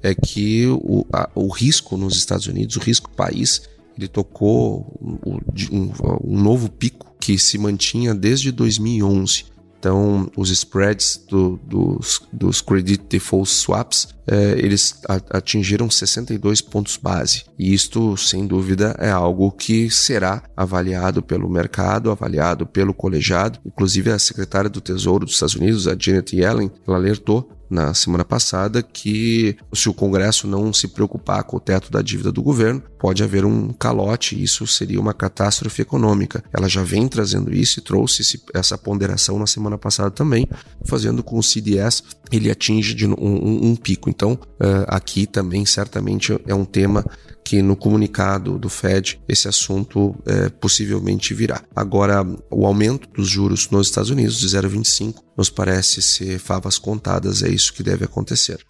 é 0.00 0.14
que 0.14 0.66
o, 0.68 1.04
a, 1.12 1.28
o 1.34 1.48
risco 1.48 1.96
nos 1.96 2.16
Estados 2.16 2.46
Unidos, 2.46 2.76
o 2.76 2.80
risco 2.80 3.10
país, 3.10 3.62
ele 3.96 4.08
tocou 4.08 4.98
um, 5.00 5.38
um, 5.70 5.92
um 6.24 6.40
novo 6.40 6.70
pico 6.70 7.14
que 7.20 7.38
se 7.38 7.58
mantinha 7.58 8.14
desde 8.14 8.50
2011. 8.50 9.44
Então, 9.78 10.30
os 10.36 10.50
spreads 10.50 11.24
do, 11.28 11.58
dos, 11.64 12.20
dos 12.32 12.60
credit 12.60 13.04
default 13.08 13.50
swaps, 13.50 14.08
eles 14.26 15.00
atingiram 15.30 15.90
62 15.90 16.60
pontos 16.60 16.96
base. 16.96 17.44
E 17.58 17.72
isto, 17.72 18.16
sem 18.16 18.46
dúvida, 18.46 18.94
é 18.98 19.10
algo 19.10 19.50
que 19.50 19.90
será 19.90 20.42
avaliado 20.56 21.22
pelo 21.22 21.48
mercado, 21.48 22.10
avaliado 22.10 22.66
pelo 22.66 22.94
colegiado. 22.94 23.58
Inclusive, 23.64 24.10
a 24.10 24.18
secretária 24.18 24.70
do 24.70 24.80
Tesouro 24.80 25.24
dos 25.24 25.34
Estados 25.34 25.56
Unidos, 25.56 25.88
a 25.88 25.96
Janet 25.98 26.36
Yellen, 26.36 26.70
ela 26.86 26.96
alertou 26.96 27.50
na 27.72 27.94
semana 27.94 28.22
passada 28.22 28.82
que 28.82 29.56
se 29.72 29.88
o 29.88 29.94
Congresso 29.94 30.46
não 30.46 30.74
se 30.74 30.88
preocupar 30.88 31.42
com 31.44 31.56
o 31.56 31.60
teto 31.60 31.90
da 31.90 32.02
dívida 32.02 32.30
do 32.30 32.42
governo, 32.42 32.82
pode 32.98 33.22
haver 33.22 33.46
um 33.46 33.72
calote 33.72 34.40
isso 34.40 34.66
seria 34.66 35.00
uma 35.00 35.14
catástrofe 35.14 35.80
econômica. 35.80 36.44
Ela 36.52 36.68
já 36.68 36.82
vem 36.82 37.08
trazendo 37.08 37.52
isso 37.52 37.78
e 37.78 37.82
trouxe 37.82 38.42
essa 38.52 38.76
ponderação 38.76 39.38
na 39.38 39.46
semana 39.46 39.78
passada 39.78 40.10
também, 40.10 40.46
fazendo 40.84 41.22
com 41.22 41.38
o 41.38 41.42
CDS 41.42 42.02
ele 42.30 42.50
atinge 42.50 43.06
um, 43.06 43.12
um, 43.12 43.70
um 43.70 43.76
pico. 43.76 44.08
Então, 44.12 44.32
uh, 44.32 44.84
aqui 44.88 45.26
também 45.26 45.64
certamente 45.64 46.38
é 46.46 46.54
um 46.54 46.66
tema 46.66 47.02
que 47.42 47.62
no 47.62 47.74
comunicado 47.74 48.58
do 48.58 48.68
Fed 48.68 49.18
esse 49.26 49.48
assunto 49.48 50.14
é, 50.26 50.48
possivelmente 50.48 51.34
virá. 51.34 51.62
Agora, 51.74 52.24
o 52.50 52.66
aumento 52.66 53.08
dos 53.10 53.28
juros 53.28 53.68
nos 53.70 53.88
Estados 53.88 54.10
Unidos 54.10 54.38
de 54.38 54.46
0,25 54.46 55.16
nos 55.36 55.50
parece 55.50 56.00
ser 56.00 56.38
favas 56.38 56.78
contadas, 56.78 57.42
é 57.42 57.48
isso 57.48 57.72
que 57.72 57.82
deve 57.82 58.04
acontecer. 58.04 58.62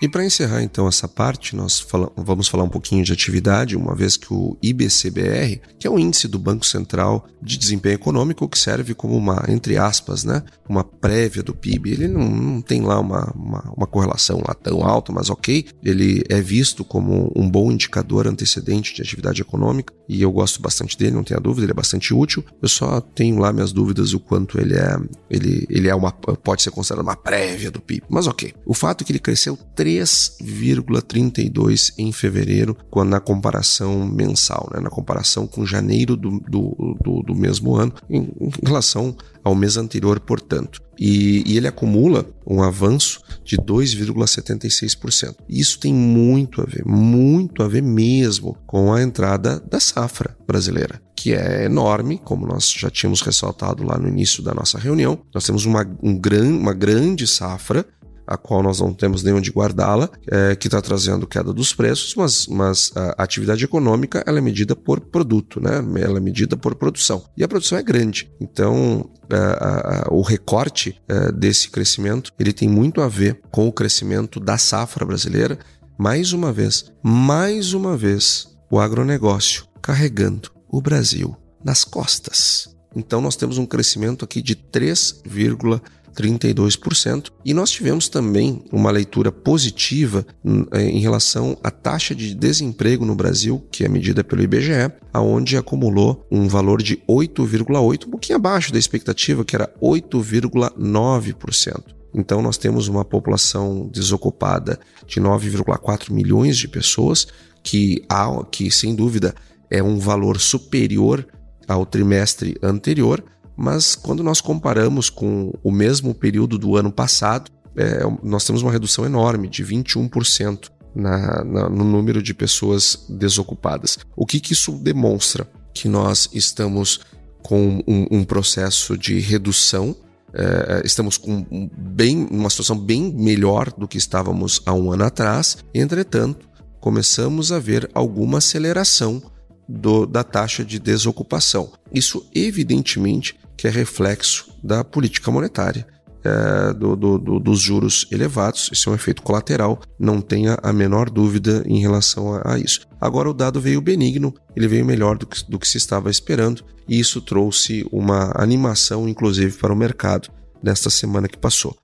E 0.00 0.08
para 0.08 0.24
encerrar 0.24 0.62
então 0.62 0.86
essa 0.86 1.08
parte, 1.08 1.56
nós 1.56 1.80
fala 1.80 2.12
vamos 2.16 2.48
falar 2.48 2.64
um 2.64 2.68
pouquinho 2.68 3.02
de 3.02 3.12
atividade, 3.12 3.76
uma 3.76 3.94
vez 3.94 4.16
que 4.16 4.32
o 4.32 4.56
IBCBR, 4.62 5.60
que 5.78 5.86
é 5.86 5.90
o 5.90 5.98
índice 5.98 6.28
do 6.28 6.38
Banco 6.38 6.66
Central 6.66 7.26
de 7.40 7.56
Desempenho 7.56 7.94
Econômico, 7.94 8.48
que 8.48 8.58
serve 8.58 8.92
como 8.92 9.16
uma, 9.16 9.44
entre 9.48 9.78
aspas, 9.78 10.22
né, 10.22 10.42
uma 10.68 10.84
prévia 10.84 11.42
do 11.42 11.54
PIB, 11.54 11.92
ele 11.92 12.08
não, 12.08 12.28
não 12.28 12.60
tem 12.60 12.82
lá 12.82 13.00
uma, 13.00 13.32
uma, 13.34 13.72
uma, 13.74 13.86
correlação 13.86 14.42
lá 14.46 14.52
tão 14.52 14.84
alta, 14.84 15.12
mas 15.12 15.30
ok, 15.30 15.66
ele 15.82 16.22
é 16.28 16.40
visto 16.40 16.84
como 16.84 17.32
um 17.34 17.48
bom 17.48 17.72
indicador 17.72 18.26
antecedente 18.26 18.94
de 18.94 19.00
atividade 19.00 19.40
econômica 19.40 19.94
e 20.08 20.22
eu 20.22 20.30
gosto 20.30 20.60
bastante 20.60 20.96
dele, 20.96 21.16
não 21.16 21.24
tenha 21.24 21.40
dúvida, 21.40 21.64
ele 21.64 21.72
é 21.72 21.74
bastante 21.74 22.14
útil. 22.14 22.44
Eu 22.62 22.68
só 22.68 23.00
tenho 23.00 23.38
lá 23.38 23.52
minhas 23.52 23.72
dúvidas 23.72 24.12
o 24.12 24.20
quanto 24.20 24.60
ele 24.60 24.74
é, 24.74 24.96
ele, 25.28 25.66
ele 25.68 25.88
é 25.88 25.94
uma, 25.94 26.12
pode 26.12 26.62
ser 26.62 26.70
considerado 26.70 27.04
uma 27.04 27.16
prévia 27.16 27.70
do 27.70 27.80
PIB, 27.80 28.04
mas 28.08 28.26
ok. 28.26 28.54
O 28.64 28.74
fato 28.74 29.02
é 29.02 29.04
que 29.04 29.12
ele 29.12 29.18
cresceu 29.18 29.56
3,32 29.86 31.92
em 31.96 32.10
fevereiro, 32.10 32.76
quando 32.90 33.10
na 33.10 33.20
comparação 33.20 34.04
mensal, 34.04 34.68
né, 34.74 34.80
na 34.80 34.90
comparação 34.90 35.46
com 35.46 35.64
janeiro 35.64 36.16
do, 36.16 36.40
do, 36.40 36.96
do, 37.00 37.22
do 37.22 37.36
mesmo 37.36 37.76
ano, 37.76 37.92
em, 38.10 38.28
em 38.40 38.50
relação 38.64 39.16
ao 39.44 39.54
mês 39.54 39.76
anterior, 39.76 40.18
portanto. 40.18 40.82
E, 40.98 41.44
e, 41.46 41.56
ele 41.56 41.68
acumula 41.68 42.26
um 42.46 42.62
avanço 42.62 43.20
de 43.44 43.56
2,76%. 43.58 45.36
Isso 45.48 45.78
tem 45.78 45.92
muito 45.92 46.62
a 46.62 46.64
ver, 46.64 46.84
muito 46.84 47.62
a 47.62 47.68
ver 47.68 47.82
mesmo 47.82 48.56
com 48.66 48.92
a 48.92 49.02
entrada 49.02 49.60
da 49.60 49.78
safra 49.78 50.36
brasileira, 50.46 51.00
que 51.14 51.34
é 51.34 51.64
enorme, 51.64 52.18
como 52.24 52.46
nós 52.46 52.72
já 52.72 52.90
tínhamos 52.90 53.20
ressaltado 53.20 53.84
lá 53.84 53.98
no 53.98 54.08
início 54.08 54.42
da 54.42 54.54
nossa 54.54 54.78
reunião. 54.78 55.18
Nós 55.34 55.44
temos 55.44 55.66
uma, 55.66 55.86
um 56.02 56.18
gran, 56.18 56.48
uma 56.48 56.72
grande 56.72 57.26
safra 57.26 57.84
a 58.26 58.36
qual 58.36 58.62
nós 58.62 58.80
não 58.80 58.92
temos 58.92 59.22
nem 59.22 59.34
onde 59.34 59.50
guardá-la, 59.50 60.10
é, 60.26 60.56
que 60.56 60.66
está 60.68 60.80
trazendo 60.80 61.26
queda 61.26 61.52
dos 61.52 61.72
preços, 61.72 62.14
mas, 62.14 62.46
mas 62.46 62.90
a 62.94 63.22
atividade 63.22 63.64
econômica 63.64 64.22
ela 64.26 64.38
é 64.38 64.40
medida 64.40 64.74
por 64.74 65.00
produto, 65.00 65.60
né? 65.60 65.84
ela 66.00 66.18
é 66.18 66.20
medida 66.20 66.56
por 66.56 66.74
produção. 66.74 67.24
E 67.36 67.44
a 67.44 67.48
produção 67.48 67.78
é 67.78 67.82
grande. 67.82 68.30
Então, 68.40 69.08
é, 69.30 69.36
a, 69.36 70.08
o 70.10 70.22
recorte 70.22 71.00
é, 71.08 71.32
desse 71.32 71.70
crescimento 71.70 72.32
ele 72.38 72.52
tem 72.52 72.68
muito 72.68 73.00
a 73.00 73.08
ver 73.08 73.40
com 73.50 73.68
o 73.68 73.72
crescimento 73.72 74.40
da 74.40 74.58
safra 74.58 75.04
brasileira. 75.04 75.58
Mais 75.98 76.32
uma 76.32 76.52
vez, 76.52 76.92
mais 77.02 77.72
uma 77.72 77.96
vez, 77.96 78.48
o 78.70 78.78
agronegócio 78.78 79.66
carregando 79.80 80.50
o 80.68 80.80
Brasil 80.80 81.36
nas 81.64 81.84
costas. 81.84 82.68
Então, 82.94 83.20
nós 83.20 83.36
temos 83.36 83.58
um 83.58 83.66
crescimento 83.66 84.24
aqui 84.24 84.40
de 84.40 84.56
3,5%. 84.56 85.80
32%. 86.16 87.30
E 87.44 87.52
nós 87.52 87.70
tivemos 87.70 88.08
também 88.08 88.64
uma 88.72 88.90
leitura 88.90 89.30
positiva 89.30 90.26
hum, 90.44 90.64
é, 90.72 90.82
em 90.82 90.98
relação 90.98 91.56
à 91.62 91.70
taxa 91.70 92.14
de 92.14 92.34
desemprego 92.34 93.04
no 93.04 93.14
Brasil, 93.14 93.64
que 93.70 93.84
é 93.84 93.88
medida 93.88 94.24
pelo 94.24 94.42
IBGE, 94.42 94.90
aonde 95.12 95.56
acumulou 95.56 96.26
um 96.30 96.48
valor 96.48 96.82
de 96.82 96.96
8,8, 97.08 98.06
um 98.06 98.10
pouquinho 98.10 98.36
abaixo 98.36 98.72
da 98.72 98.78
expectativa, 98.78 99.44
que 99.44 99.54
era 99.54 99.72
8,9%. 99.80 101.94
Então, 102.14 102.40
nós 102.40 102.56
temos 102.56 102.88
uma 102.88 103.04
população 103.04 103.90
desocupada 103.92 104.80
de 105.06 105.20
9,4 105.20 106.10
milhões 106.10 106.56
de 106.56 106.66
pessoas, 106.66 107.26
que, 107.62 108.02
há, 108.08 108.42
que 108.50 108.70
sem 108.70 108.94
dúvida 108.94 109.34
é 109.70 109.82
um 109.82 109.98
valor 109.98 110.40
superior 110.40 111.26
ao 111.68 111.84
trimestre 111.84 112.56
anterior, 112.62 113.22
mas 113.56 113.94
quando 113.94 114.22
nós 114.22 114.40
comparamos 114.40 115.08
com 115.08 115.52
o 115.62 115.70
mesmo 115.70 116.14
período 116.14 116.58
do 116.58 116.76
ano 116.76 116.92
passado, 116.92 117.50
é, 117.76 118.00
nós 118.22 118.44
temos 118.44 118.62
uma 118.62 118.72
redução 118.72 119.04
enorme 119.04 119.48
de 119.48 119.64
21% 119.64 120.70
na, 120.94 121.44
na, 121.44 121.68
no 121.68 121.84
número 121.84 122.22
de 122.22 122.34
pessoas 122.34 123.06
desocupadas. 123.08 123.98
O 124.14 124.26
que, 124.26 124.40
que 124.40 124.52
isso 124.52 124.72
demonstra? 124.72 125.48
Que 125.74 125.88
nós 125.88 126.28
estamos 126.32 127.00
com 127.42 127.82
um, 127.86 128.06
um 128.10 128.24
processo 128.24 128.96
de 128.96 129.18
redução 129.20 129.96
é, 130.38 130.82
estamos 130.84 131.16
com 131.16 131.46
bem, 131.74 132.28
uma 132.30 132.50
situação 132.50 132.78
bem 132.78 133.10
melhor 133.10 133.72
do 133.72 133.88
que 133.88 133.96
estávamos 133.96 134.60
há 134.66 134.74
um 134.74 134.92
ano 134.92 135.04
atrás. 135.04 135.56
Entretanto, 135.72 136.46
começamos 136.78 137.50
a 137.50 137.58
ver 137.58 137.88
alguma 137.94 138.38
aceleração 138.38 139.22
do, 139.66 140.04
da 140.04 140.22
taxa 140.22 140.62
de 140.62 140.78
desocupação. 140.78 141.72
Isso, 141.90 142.28
evidentemente, 142.34 143.34
que 143.56 143.66
é 143.66 143.70
reflexo 143.70 144.52
da 144.62 144.84
política 144.84 145.30
monetária. 145.30 145.86
É, 146.24 146.72
do, 146.72 146.96
do, 146.96 147.18
do, 147.18 147.38
dos 147.38 147.60
juros 147.60 148.04
elevados, 148.10 148.68
isso 148.72 148.88
é 148.88 148.92
um 148.92 148.96
efeito 148.96 149.22
colateral, 149.22 149.80
não 149.96 150.20
tenha 150.20 150.58
a 150.60 150.72
menor 150.72 151.08
dúvida 151.08 151.62
em 151.64 151.78
relação 151.78 152.34
a, 152.34 152.54
a 152.54 152.58
isso. 152.58 152.80
Agora, 153.00 153.30
o 153.30 153.34
dado 153.34 153.60
veio 153.60 153.80
benigno, 153.80 154.34
ele 154.56 154.66
veio 154.66 154.84
melhor 154.84 155.16
do 155.16 155.24
que, 155.24 155.48
do 155.48 155.56
que 155.56 155.68
se 155.68 155.76
estava 155.78 156.10
esperando, 156.10 156.64
e 156.88 156.98
isso 156.98 157.20
trouxe 157.20 157.86
uma 157.92 158.32
animação, 158.34 159.08
inclusive, 159.08 159.56
para 159.56 159.72
o 159.72 159.76
mercado 159.76 160.28
nesta 160.60 160.90
semana 160.90 161.28
que 161.28 161.38
passou. 161.38 161.76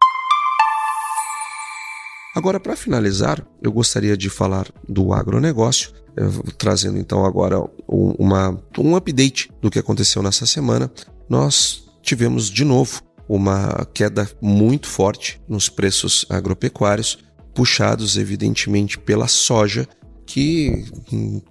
Agora, 2.34 2.58
para 2.58 2.74
finalizar, 2.74 3.46
eu 3.62 3.70
gostaria 3.70 4.16
de 4.16 4.28
falar 4.28 4.66
do 4.88 5.12
agronegócio, 5.12 5.92
eh, 6.16 6.52
trazendo 6.58 6.98
então 6.98 7.24
agora 7.24 7.60
um, 7.88 8.14
uma, 8.18 8.58
um 8.78 8.96
update 8.96 9.52
do 9.60 9.70
que 9.70 9.78
aconteceu 9.78 10.22
nessa 10.22 10.46
semana 10.46 10.90
nós 11.28 11.84
tivemos 12.02 12.50
de 12.50 12.64
novo 12.64 13.00
uma 13.28 13.86
queda 13.94 14.28
muito 14.40 14.86
forte 14.88 15.40
nos 15.48 15.68
preços 15.68 16.26
agropecuários, 16.28 17.18
puxados 17.54 18.16
evidentemente 18.16 18.98
pela 18.98 19.28
soja, 19.28 19.88
que 20.26 20.84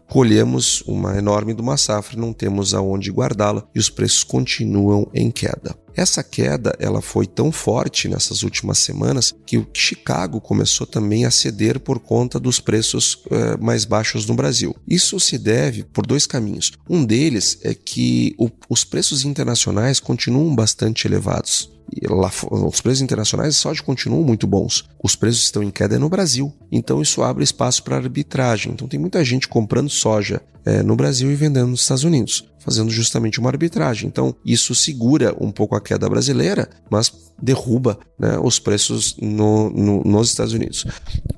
colhemos 0.10 0.82
uma 0.88 1.18
enorme 1.18 1.54
de 1.54 1.62
uma 1.62 1.78
safra, 1.78 2.20
não 2.20 2.34
temos 2.34 2.74
aonde 2.74 3.12
guardá-la 3.12 3.68
e 3.76 3.80
os 3.80 3.90
preços 3.90 4.24
continuam 4.24 5.10
em 5.14 5.30
queda. 5.30 5.76
Essa 5.96 6.24
queda 6.24 6.76
ela 6.80 7.02
foi 7.02 7.26
tão 7.26 7.52
forte 7.52 8.08
nessas 8.08 8.44
últimas 8.44 8.80
semanas 8.80 9.34
que 9.46 9.58
o 9.58 9.68
Chicago 9.74 10.40
começou 10.40 10.88
também 10.88 11.26
a 11.26 11.32
ceder 11.32 11.80
por 11.80 12.00
conta 12.00 12.40
dos 12.40 12.60
preços 12.60 13.24
eh, 13.30 13.58
mais 13.58 13.86
baixos 13.86 14.26
no 14.26 14.34
Brasil. 14.34 14.76
Isso 14.88 15.20
se 15.20 15.38
deve 15.38 15.84
por 15.84 16.06
dois 16.06 16.26
caminhos. 16.26 16.72
Um 16.90 17.04
deles 17.04 17.60
é 17.64 17.74
que 17.74 18.36
o, 18.38 18.50
os 18.70 18.84
preços 18.84 19.26
internacionais 19.26 20.00
continuam 20.00 20.56
bastante 20.56 21.08
elevados. 21.08 21.70
Lá, 22.10 22.32
os 22.50 22.82
preços 22.82 23.02
internacionais 23.02 23.56
de 23.56 23.60
soja 23.60 23.84
continuam 23.84 24.24
muito 24.24 24.48
bons. 24.48 24.86
Os 25.04 25.16
preços 25.16 25.44
estão 25.44 25.62
em 25.62 25.72
queda 25.72 26.00
no 26.00 26.10
Brasil. 26.10 26.54
Então 26.72 27.02
isso 27.02 27.22
abre 27.22 27.44
espaço 27.44 27.84
para 27.84 27.98
arbitragem. 27.98 28.74
Então 28.74 28.88
tem 28.88 29.00
muita 29.00 29.24
gente 29.24 29.48
comprando 29.48 29.90
soja 29.90 30.42
é, 30.66 30.82
no 30.84 30.96
Brasil 30.96 31.32
e 31.32 31.36
vendendo 31.36 31.68
nos 31.68 31.82
Estados 31.82 32.04
Unidos 32.04 32.52
fazendo 32.62 32.92
justamente 32.92 33.40
uma 33.40 33.50
arbitragem. 33.50 34.08
Então, 34.08 34.36
isso 34.46 34.74
segura 34.76 35.36
um 35.40 35.52
pouco 35.52 35.76
a 35.76 35.82
queda 35.82 36.08
brasileira, 36.08 36.70
mas 36.90 37.12
derruba 37.42 37.98
né, 38.20 38.38
os 38.42 38.60
preços 38.60 39.18
no, 39.20 39.70
no, 39.72 40.04
nos 40.04 40.30
Estados 40.30 40.54
Unidos. 40.54 40.86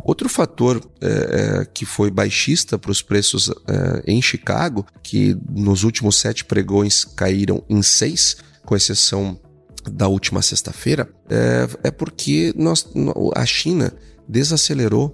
Outro 0.04 0.28
fator 0.28 0.82
é, 1.00 1.66
que 1.74 1.86
foi 1.86 2.12
baixista 2.12 2.78
para 2.78 2.92
os 2.92 3.02
preços 3.02 3.50
é, 3.50 4.04
em 4.06 4.22
Chicago, 4.22 4.86
que 5.02 5.38
nos 5.50 5.84
últimos 5.84 6.18
sete 6.18 6.44
pregões 6.44 7.06
caíram 7.06 7.64
em 7.70 7.82
seis, 7.82 8.36
com 8.66 8.76
exceção 8.76 9.40
da 9.92 10.08
última 10.08 10.42
sexta-feira, 10.42 11.10
é, 11.30 11.88
é 11.88 11.92
porque 11.92 12.54
nós, 12.56 12.88
a 13.36 13.46
China 13.46 13.94
desacelerou 14.28 15.10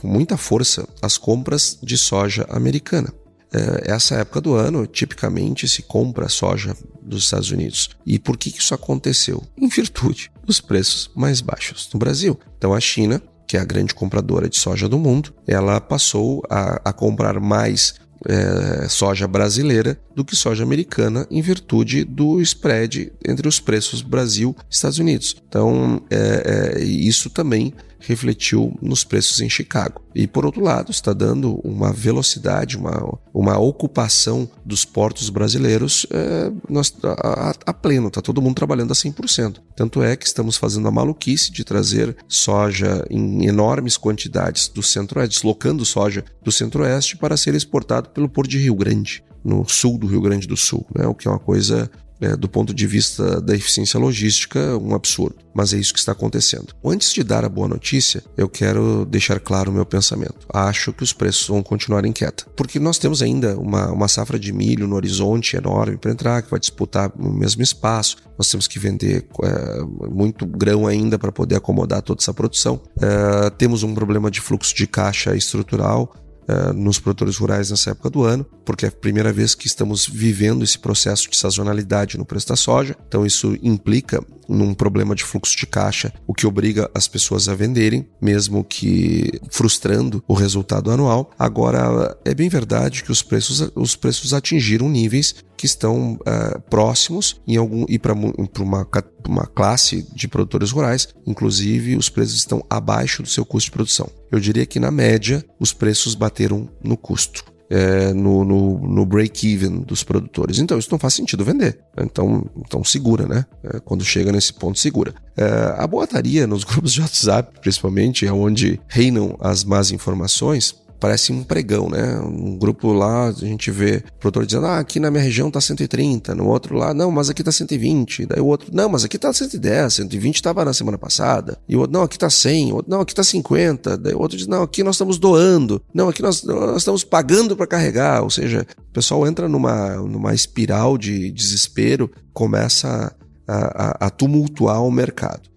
com 0.00 0.08
muita 0.08 0.36
força 0.36 0.88
as 1.00 1.16
compras 1.16 1.78
de 1.82 1.96
soja 1.96 2.46
americana. 2.48 3.12
É, 3.52 3.92
essa 3.92 4.16
época 4.16 4.40
do 4.40 4.54
ano, 4.54 4.86
tipicamente 4.86 5.66
se 5.66 5.82
compra 5.82 6.28
soja 6.28 6.76
dos 7.02 7.24
Estados 7.24 7.50
Unidos. 7.50 7.90
E 8.04 8.18
por 8.18 8.36
que 8.36 8.50
isso 8.50 8.74
aconteceu? 8.74 9.42
Em 9.56 9.68
virtude 9.68 10.30
dos 10.44 10.60
preços 10.60 11.10
mais 11.14 11.40
baixos 11.40 11.88
no 11.92 11.98
Brasil. 11.98 12.38
Então 12.58 12.74
a 12.74 12.80
China, 12.80 13.22
que 13.46 13.56
é 13.56 13.60
a 13.60 13.64
grande 13.64 13.94
compradora 13.94 14.48
de 14.48 14.58
soja 14.58 14.88
do 14.88 14.98
mundo, 14.98 15.32
ela 15.46 15.80
passou 15.80 16.42
a, 16.50 16.80
a 16.84 16.92
comprar 16.92 17.40
mais 17.40 17.94
é, 18.28 18.86
soja 18.88 19.26
brasileira 19.26 19.98
do 20.14 20.24
que 20.24 20.36
soja 20.36 20.62
americana 20.62 21.26
em 21.30 21.40
virtude 21.40 22.04
do 22.04 22.40
spread 22.42 23.10
entre 23.26 23.48
os 23.48 23.58
preços 23.58 24.02
Brasil 24.02 24.54
e 24.70 24.74
Estados 24.74 24.98
Unidos. 24.98 25.36
Então, 25.48 26.02
é, 26.10 26.76
é, 26.76 26.84
isso 26.84 27.30
também 27.30 27.72
refletiu 28.00 28.76
nos 28.80 29.04
preços 29.04 29.40
em 29.40 29.48
Chicago. 29.48 30.02
E 30.14 30.26
por 30.26 30.44
outro 30.44 30.62
lado, 30.62 30.90
está 30.90 31.12
dando 31.12 31.60
uma 31.64 31.92
velocidade, 31.92 32.76
uma, 32.76 33.18
uma 33.32 33.58
ocupação 33.58 34.48
dos 34.64 34.84
portos 34.84 35.30
brasileiros 35.30 36.06
é, 36.10 36.50
nós, 36.68 36.92
a, 37.04 37.54
a, 37.66 37.74
pleno, 37.74 38.08
está 38.08 38.20
todo 38.20 38.42
mundo 38.42 38.56
trabalhando 38.56 38.90
a 38.90 38.94
100%. 38.94 39.60
Tanto 39.76 40.02
é 40.02 40.16
que 40.16 40.26
estamos 40.26 40.56
fazendo 40.56 40.88
a 40.88 40.90
maluquice 40.90 41.52
de 41.52 41.64
trazer 41.64 42.16
soja 42.26 43.04
em 43.10 43.46
enormes 43.46 43.96
quantidades 43.96 44.68
do 44.68 44.82
centro-oeste, 44.82 45.36
deslocando 45.36 45.84
soja 45.84 46.24
do 46.42 46.50
centro-oeste 46.50 47.16
para 47.16 47.36
ser 47.36 47.54
exportado 47.54 48.10
pelo 48.10 48.28
Porto 48.28 48.50
de 48.50 48.58
Rio 48.58 48.74
Grande, 48.74 49.22
no 49.44 49.66
sul 49.68 49.98
do 49.98 50.06
Rio 50.06 50.20
Grande 50.20 50.46
do 50.46 50.56
Sul, 50.56 50.86
né? 50.94 51.06
o 51.06 51.14
que 51.14 51.28
é 51.28 51.30
uma 51.30 51.38
coisa 51.38 51.90
é, 52.20 52.36
do 52.36 52.48
ponto 52.48 52.74
de 52.74 52.86
vista 52.86 53.40
da 53.40 53.54
eficiência 53.54 53.98
logística, 53.98 54.76
um 54.78 54.94
absurdo. 54.94 55.36
Mas 55.54 55.72
é 55.72 55.78
isso 55.78 55.92
que 55.92 55.98
está 55.98 56.12
acontecendo. 56.12 56.74
Antes 56.84 57.12
de 57.12 57.24
dar 57.24 57.44
a 57.44 57.48
boa 57.48 57.66
notícia, 57.66 58.22
eu 58.36 58.48
quero 58.48 59.04
deixar 59.04 59.40
claro 59.40 59.70
o 59.70 59.74
meu 59.74 59.84
pensamento. 59.84 60.46
Acho 60.52 60.92
que 60.92 61.02
os 61.02 61.12
preços 61.12 61.48
vão 61.48 61.62
continuar 61.62 62.04
em 62.04 62.12
queda. 62.12 62.44
Porque 62.56 62.78
nós 62.78 62.98
temos 62.98 63.22
ainda 63.22 63.58
uma, 63.58 63.90
uma 63.90 64.08
safra 64.08 64.38
de 64.38 64.52
milho 64.52 64.86
no 64.86 64.94
horizonte 64.94 65.56
enorme 65.56 65.96
para 65.96 66.12
entrar, 66.12 66.42
que 66.42 66.50
vai 66.50 66.60
disputar 66.60 67.10
o 67.18 67.32
mesmo 67.32 67.62
espaço. 67.62 68.16
Nós 68.38 68.48
temos 68.48 68.68
que 68.68 68.78
vender 68.78 69.26
é, 69.42 69.80
muito 70.08 70.46
grão 70.46 70.86
ainda 70.86 71.18
para 71.18 71.32
poder 71.32 71.56
acomodar 71.56 72.02
toda 72.02 72.20
essa 72.20 72.32
produção. 72.32 72.80
É, 73.00 73.50
temos 73.50 73.82
um 73.82 73.94
problema 73.94 74.30
de 74.30 74.40
fluxo 74.40 74.74
de 74.74 74.86
caixa 74.86 75.34
estrutural 75.34 76.14
uh, 76.48 76.72
nos 76.72 76.98
produtores 76.98 77.36
rurais 77.36 77.70
nessa 77.70 77.90
época 77.90 78.10
do 78.10 78.24
ano, 78.24 78.44
porque 78.64 78.86
é 78.86 78.88
a 78.88 78.92
primeira 78.92 79.32
vez 79.32 79.54
que 79.54 79.66
estamos 79.66 80.06
vivendo 80.06 80.64
esse 80.64 80.78
processo 80.78 81.30
de 81.30 81.36
sazonalidade 81.36 82.18
no 82.18 82.24
preço 82.24 82.48
da 82.48 82.56
soja. 82.56 82.96
Então 83.06 83.24
isso 83.24 83.56
implica 83.62 84.24
num 84.48 84.72
problema 84.72 85.14
de 85.14 85.22
fluxo 85.24 85.56
de 85.56 85.66
caixa, 85.66 86.12
o 86.26 86.32
que 86.32 86.46
obriga 86.46 86.90
as 86.94 87.06
pessoas 87.06 87.48
a 87.48 87.54
venderem, 87.54 88.08
mesmo 88.20 88.64
que 88.64 89.30
frustrando 89.50 90.24
o 90.26 90.32
resultado 90.32 90.90
anual. 90.90 91.30
Agora, 91.38 92.16
é 92.24 92.34
bem 92.34 92.48
verdade 92.48 93.04
que 93.04 93.12
os 93.12 93.22
preços, 93.22 93.70
os 93.74 93.94
preços 93.94 94.32
atingiram 94.32 94.88
níveis 94.88 95.34
que 95.56 95.66
estão 95.66 96.14
uh, 96.14 96.60
próximos 96.70 97.40
em 97.46 97.56
algum 97.56 97.84
e 97.88 97.98
para 97.98 98.14
uma, 98.14 98.86
uma 99.26 99.46
classe 99.46 100.06
de 100.14 100.28
produtores 100.28 100.70
rurais, 100.70 101.08
inclusive 101.26 101.96
os 101.96 102.08
preços 102.08 102.36
estão 102.36 102.64
abaixo 102.68 103.22
do 103.22 103.28
seu 103.28 103.44
custo 103.44 103.66
de 103.66 103.72
produção. 103.72 104.08
Eu 104.30 104.38
diria 104.40 104.66
que 104.66 104.78
na 104.78 104.90
média 104.90 105.44
os 105.58 105.72
preços 105.72 106.14
bateram 106.14 106.68
no 106.82 106.96
custo 106.96 107.44
é, 107.70 108.12
no, 108.14 108.44
no, 108.44 108.78
no 108.78 109.06
break-even 109.06 109.80
dos 109.80 110.02
produtores. 110.02 110.58
Então 110.58 110.78
isso 110.78 110.88
não 110.90 110.98
faz 110.98 111.14
sentido 111.14 111.44
vender. 111.44 111.78
Então, 111.98 112.46
então 112.56 112.82
segura, 112.82 113.26
né? 113.26 113.44
É, 113.62 113.80
quando 113.80 114.04
chega 114.04 114.32
nesse 114.32 114.52
ponto, 114.52 114.78
segura. 114.78 115.14
É, 115.36 115.74
a 115.76 115.86
boataria 115.86 116.46
nos 116.46 116.64
grupos 116.64 116.92
de 116.92 117.00
WhatsApp, 117.00 117.60
principalmente, 117.60 118.26
é 118.26 118.32
onde 118.32 118.80
reinam 118.88 119.36
as 119.40 119.64
más 119.64 119.90
informações 119.90 120.74
parece 120.98 121.32
um 121.32 121.42
pregão, 121.42 121.88
né? 121.88 122.18
Um 122.20 122.56
grupo 122.56 122.92
lá, 122.92 123.28
a 123.28 123.32
gente 123.32 123.70
vê 123.70 124.02
o 124.16 124.18
produtor 124.18 124.46
dizendo, 124.46 124.66
ah, 124.66 124.78
aqui 124.78 124.98
na 124.98 125.10
minha 125.10 125.22
região 125.22 125.50
tá 125.50 125.60
130, 125.60 126.34
no 126.34 126.46
outro 126.46 126.76
lá, 126.76 126.92
não, 126.92 127.10
mas 127.10 127.30
aqui 127.30 127.42
tá 127.42 127.52
120, 127.52 128.26
daí 128.26 128.40
o 128.40 128.46
outro, 128.46 128.70
não, 128.72 128.88
mas 128.88 129.04
aqui 129.04 129.18
tá 129.18 129.32
110, 129.32 129.94
120 129.94 130.34
estava 130.36 130.64
na 130.64 130.72
semana 130.72 130.98
passada, 130.98 131.58
e 131.68 131.76
o 131.76 131.80
outro, 131.80 131.92
não, 131.92 132.02
aqui 132.02 132.18
tá 132.18 132.28
100, 132.30 132.72
o 132.72 132.76
outro, 132.76 132.90
não, 132.90 133.00
aqui 133.00 133.14
tá 133.14 133.22
50, 133.22 133.96
daí 133.96 134.14
o 134.14 134.20
outro 134.20 134.36
diz, 134.36 134.46
não, 134.46 134.62
aqui 134.62 134.82
nós 134.82 134.96
estamos 134.96 135.18
doando, 135.18 135.82
não, 135.94 136.08
aqui 136.08 136.22
nós, 136.22 136.42
nós 136.42 136.78
estamos 136.78 137.04
pagando 137.04 137.56
para 137.56 137.66
carregar, 137.66 138.22
ou 138.22 138.30
seja, 138.30 138.66
o 138.90 138.92
pessoal 138.92 139.26
entra 139.26 139.48
numa, 139.48 139.96
numa 139.96 140.34
espiral 140.34 140.98
de 140.98 141.30
desespero, 141.30 142.10
começa 142.32 143.14
a, 143.46 144.04
a, 144.04 144.06
a 144.06 144.10
tumultuar 144.10 144.82
o 144.82 144.90
mercado. 144.90 145.47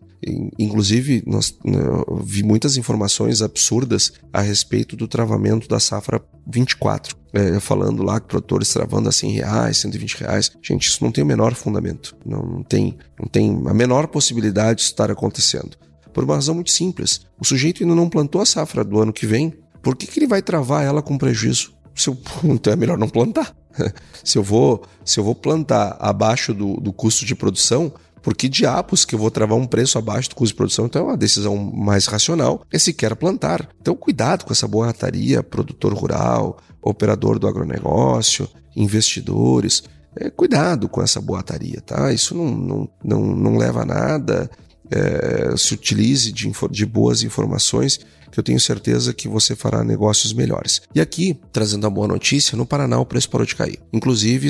Inclusive, 0.60 1.24
nós 1.26 1.58
né, 1.66 1.80
vi 2.24 2.44
muitas 2.44 2.78
informações 2.78 3.42
absurdas 3.42 4.14
a 4.32 4.42
respeito 4.42 4.96
do 4.96 5.08
travamento 5.08 5.68
da 5.68 5.80
safra 5.80 6.22
24. 6.46 7.16
É, 7.34 7.60
falando 7.60 8.04
lá 8.04 8.20
que 8.20 8.28
produtores 8.28 8.70
travando 8.70 9.08
a 9.08 9.12
100 9.12 9.32
reais, 9.32 9.78
120 9.78 10.18
reais. 10.18 10.52
Gente, 10.62 10.88
isso 10.88 11.04
não 11.04 11.12
tem 11.12 11.24
o 11.24 11.28
menor 11.28 11.56
fundamento. 11.56 12.16
Não, 12.26 12.44
não, 12.44 12.64
tem, 12.64 12.98
não 13.20 13.28
tem 13.28 13.64
a 13.68 13.74
menor 13.74 14.08
possibilidade 14.08 14.80
de 14.80 14.86
estar 14.86 15.10
acontecendo. 15.10 15.78
Por 16.14 16.24
uma 16.24 16.36
razão 16.36 16.54
muito 16.54 16.72
simples. 16.72 17.22
O 17.40 17.46
sujeito 17.46 17.84
ainda 17.84 17.96
não 17.96 18.10
plantou 18.10 18.42
a 18.42 18.46
safra 18.46 18.84
do 18.84 19.00
ano 19.00 19.14
que 19.14 19.26
vem. 19.26 19.54
Por 19.82 19.96
que, 19.96 20.06
que 20.06 20.20
ele 20.20 20.28
vai 20.28 20.42
travar 20.42 20.84
ela 20.84 21.02
com 21.02 21.18
prejuízo? 21.18 21.74
Se 21.96 22.10
eu, 22.10 22.18
então 22.44 22.74
é 22.74 22.76
melhor 22.76 22.98
não 22.98 23.10
plantar. 23.10 23.56
se, 24.24 24.38
eu 24.38 24.44
vou, 24.44 24.84
se 25.06 25.20
eu 25.20 25.24
vou 25.24 25.34
plantar 25.34 25.98
abaixo 26.00 26.54
do, 26.54 26.76
do 26.76 26.92
custo 26.92 27.26
de 27.26 27.34
produção, 27.34 27.94
por 28.22 28.36
que 28.36 28.48
diabos 28.48 29.04
que 29.04 29.16
eu 29.16 29.20
vou 29.20 29.32
travar 29.32 29.58
um 29.58 29.66
preço 29.66 29.98
abaixo 29.98 30.30
do 30.30 30.36
custo 30.36 30.54
de 30.54 30.58
produção? 30.58 30.86
Então 30.86 31.04
é 31.04 31.06
uma 31.06 31.18
decisão 31.18 31.56
mais 31.58 32.06
racional, 32.06 32.66
é 32.72 32.78
sequer 32.78 33.16
plantar. 33.16 33.68
Então 33.82 33.96
cuidado 33.96 34.46
com 34.46 34.54
essa 34.54 34.68
boataria, 34.68 35.42
produtor 35.42 35.94
rural, 35.94 36.58
operador 36.82 37.40
do 37.40 37.48
agronegócio, 37.48 38.48
investidores. 38.76 39.84
É, 40.16 40.30
cuidado 40.30 40.90
com 40.90 41.02
essa 41.02 41.22
boataria, 41.22 41.82
tá? 41.82 42.12
Isso 42.12 42.36
não, 42.36 42.52
não, 42.52 42.90
não, 43.04 43.22
não 43.36 43.58
leva 43.58 43.82
a 43.82 43.86
nada. 43.86 44.50
É, 44.90 45.56
se 45.56 45.74
utilize 45.74 46.32
de, 46.34 46.52
de 46.70 46.86
boas 46.86 47.24
informações 47.24 48.02
que 48.32 48.40
eu 48.40 48.44
tenho 48.44 48.60
certeza 48.60 49.14
que 49.14 49.28
você 49.28 49.56
fará 49.56 49.84
negócios 49.84 50.34
melhores. 50.34 50.82
E 50.96 51.02
aqui, 51.02 51.38
trazendo 51.52 51.86
a 51.86 51.90
boa 51.90 52.08
notícia, 52.08 52.58
no 52.58 52.66
Paraná 52.66 53.00
o 53.00 53.06
preço 53.06 53.30
parou 53.30 53.46
de 53.46 53.56
cair. 53.56 53.80
Inclusive, 53.92 54.50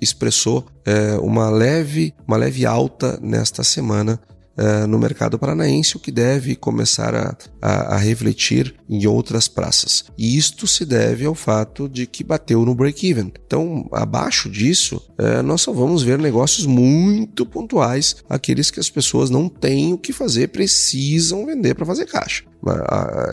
expressou 0.00 0.66
é, 0.84 1.18
uma, 1.18 1.50
leve, 1.50 2.14
uma 2.26 2.36
leve 2.36 2.64
alta 2.64 3.18
nesta 3.22 3.62
semana 3.62 4.20
Uh, 4.58 4.86
no 4.88 4.98
mercado 4.98 5.38
paranaense, 5.38 5.96
o 5.96 6.00
que 6.00 6.10
deve 6.10 6.56
começar 6.56 7.14
a, 7.14 7.36
a, 7.62 7.94
a, 7.94 7.96
refletir 7.96 8.74
em 8.90 9.06
outras 9.06 9.46
praças. 9.46 10.06
E 10.18 10.36
isto 10.36 10.66
se 10.66 10.84
deve 10.84 11.24
ao 11.24 11.34
fato 11.34 11.88
de 11.88 12.06
que 12.06 12.24
bateu 12.24 12.64
no 12.64 12.74
break-even. 12.74 13.32
Então, 13.46 13.88
abaixo 13.92 14.50
disso, 14.50 15.00
uh, 15.18 15.42
nós 15.44 15.60
só 15.60 15.72
vamos 15.72 16.02
ver 16.02 16.18
negócios 16.18 16.66
muito 16.66 17.46
pontuais, 17.46 18.16
aqueles 18.28 18.70
que 18.70 18.80
as 18.80 18.90
pessoas 18.90 19.30
não 19.30 19.48
têm 19.48 19.92
o 19.92 19.98
que 19.98 20.12
fazer, 20.12 20.48
precisam 20.48 21.46
vender 21.46 21.74
para 21.74 21.86
fazer 21.86 22.06
caixa. 22.06 22.42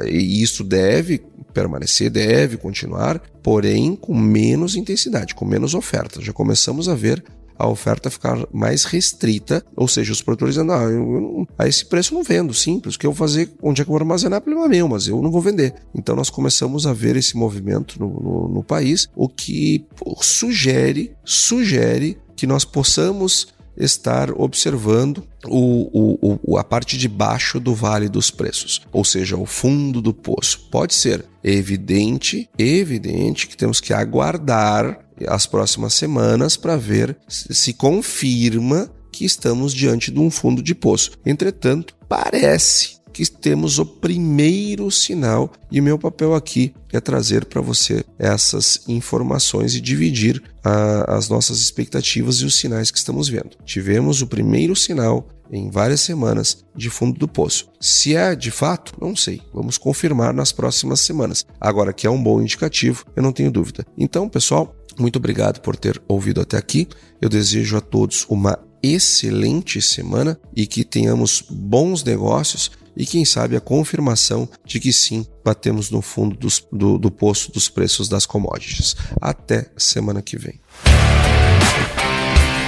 E 0.07 0.43
isso 0.43 0.63
deve 0.63 1.23
permanecer, 1.55 2.09
deve 2.09 2.57
continuar, 2.57 3.19
porém 3.41 3.95
com 3.95 4.13
menos 4.13 4.75
intensidade, 4.75 5.33
com 5.33 5.45
menos 5.45 5.73
oferta. 5.73 6.21
Já 6.21 6.33
começamos 6.33 6.89
a 6.89 6.93
ver 6.93 7.23
a 7.57 7.67
oferta 7.67 8.09
ficar 8.09 8.45
mais 8.51 8.83
restrita, 8.83 9.63
ou 9.75 9.87
seja, 9.87 10.11
os 10.11 10.21
produtores 10.21 10.55
dizendo, 10.55 10.73
ah, 10.73 10.83
eu, 10.83 10.91
eu, 10.91 11.47
a 11.57 11.67
esse 11.67 11.85
preço 11.85 12.13
eu 12.13 12.17
não 12.17 12.23
vendo, 12.23 12.53
simples, 12.53 12.95
o 12.95 12.99
que 12.99 13.05
eu 13.05 13.11
vou 13.11 13.27
fazer, 13.27 13.51
onde 13.61 13.81
é 13.81 13.85
que 13.85 13.89
eu 13.89 13.93
vou 13.93 14.01
armazenar, 14.01 14.41
problema 14.41 14.67
meu, 14.67 14.87
mas 14.87 15.07
eu 15.07 15.21
não 15.21 15.31
vou 15.31 15.41
vender. 15.41 15.73
Então 15.93 16.15
nós 16.15 16.29
começamos 16.29 16.85
a 16.85 16.93
ver 16.93 17.15
esse 17.15 17.37
movimento 17.37 17.99
no, 17.99 18.07
no, 18.07 18.47
no 18.49 18.63
país, 18.63 19.07
o 19.15 19.27
que 19.27 19.85
sugere, 20.21 21.15
sugere 21.23 22.17
que 22.35 22.45
nós 22.45 22.65
possamos 22.65 23.55
estar 23.77 24.31
observando 24.31 25.23
o, 25.45 26.39
o, 26.43 26.57
a 26.57 26.63
parte 26.63 26.97
de 26.97 27.07
baixo 27.07 27.59
do 27.59 27.73
vale 27.75 28.07
dos 28.07 28.31
preços, 28.31 28.81
ou 28.91 29.03
seja, 29.03 29.37
o 29.37 29.45
fundo 29.45 30.01
do 30.01 30.13
poço. 30.13 30.67
Pode 30.71 30.93
ser 30.93 31.25
evidente, 31.43 32.49
evidente 32.57 33.47
que 33.47 33.57
temos 33.57 33.79
que 33.79 33.93
aguardar 33.93 35.04
as 35.27 35.45
próximas 35.45 35.93
semanas 35.93 36.57
para 36.57 36.77
ver 36.77 37.17
se 37.27 37.73
confirma 37.73 38.89
que 39.11 39.25
estamos 39.25 39.73
diante 39.73 40.11
de 40.11 40.19
um 40.19 40.29
fundo 40.29 40.61
de 40.61 40.75
poço. 40.75 41.11
Entretanto, 41.25 41.95
parece 42.09 42.95
que 43.15 43.25
temos 43.25 43.79
o 43.79 43.85
primeiro 43.85 44.91
sinal 44.91 45.53
e 45.71 45.79
meu 45.79 45.97
papel 45.97 46.35
aqui 46.35 46.73
é 46.91 46.99
trazer 46.99 47.45
para 47.45 47.61
você 47.61 48.03
essas 48.19 48.81
informações 48.89 49.73
e 49.73 49.79
dividir 49.79 50.43
a, 50.61 51.15
as 51.15 51.29
nossas 51.29 51.59
expectativas 51.59 52.37
e 52.37 52.45
os 52.45 52.57
sinais 52.57 52.91
que 52.91 52.97
estamos 52.97 53.29
vendo. 53.29 53.51
Tivemos 53.63 54.21
o 54.21 54.27
primeiro 54.27 54.75
sinal 54.75 55.29
em 55.49 55.69
várias 55.69 56.01
semanas 56.01 56.65
de 56.75 56.89
fundo 56.89 57.17
do 57.17 57.27
poço. 57.27 57.69
Se 57.79 58.15
é 58.15 58.35
de 58.35 58.51
fato, 58.51 58.93
não 58.99 59.15
sei. 59.15 59.41
Vamos 59.53 59.77
confirmar 59.77 60.33
nas 60.33 60.51
próximas 60.51 60.99
semanas. 60.99 61.45
Agora 61.59 61.93
que 61.93 62.05
é 62.05 62.09
um 62.09 62.21
bom 62.21 62.41
indicativo, 62.41 63.05
eu 63.15 63.23
não 63.23 63.31
tenho 63.31 63.51
dúvida. 63.51 63.85
Então, 63.97 64.27
pessoal, 64.27 64.74
muito 64.99 65.17
obrigado 65.17 65.59
por 65.61 65.75
ter 65.75 66.01
ouvido 66.07 66.41
até 66.41 66.57
aqui. 66.57 66.87
Eu 67.21 67.29
desejo 67.29 67.77
a 67.77 67.81
todos 67.81 68.25
uma 68.29 68.59
excelente 68.81 69.81
semana 69.81 70.39
e 70.55 70.67
que 70.67 70.83
tenhamos 70.83 71.43
bons 71.49 72.03
negócios 72.03 72.71
e, 72.95 73.05
quem 73.05 73.25
sabe, 73.25 73.55
a 73.55 73.61
confirmação 73.61 74.47
de 74.65 74.79
que 74.79 74.93
sim, 74.93 75.25
batemos 75.43 75.91
no 75.91 76.01
fundo 76.01 76.37
dos, 76.37 76.65
do, 76.71 76.97
do 76.97 77.11
poço 77.11 77.51
dos 77.51 77.67
preços 77.67 78.07
das 78.07 78.25
commodities. 78.25 78.95
Até 79.19 79.69
semana 79.77 80.21
que 80.21 80.37
vem. 80.37 80.59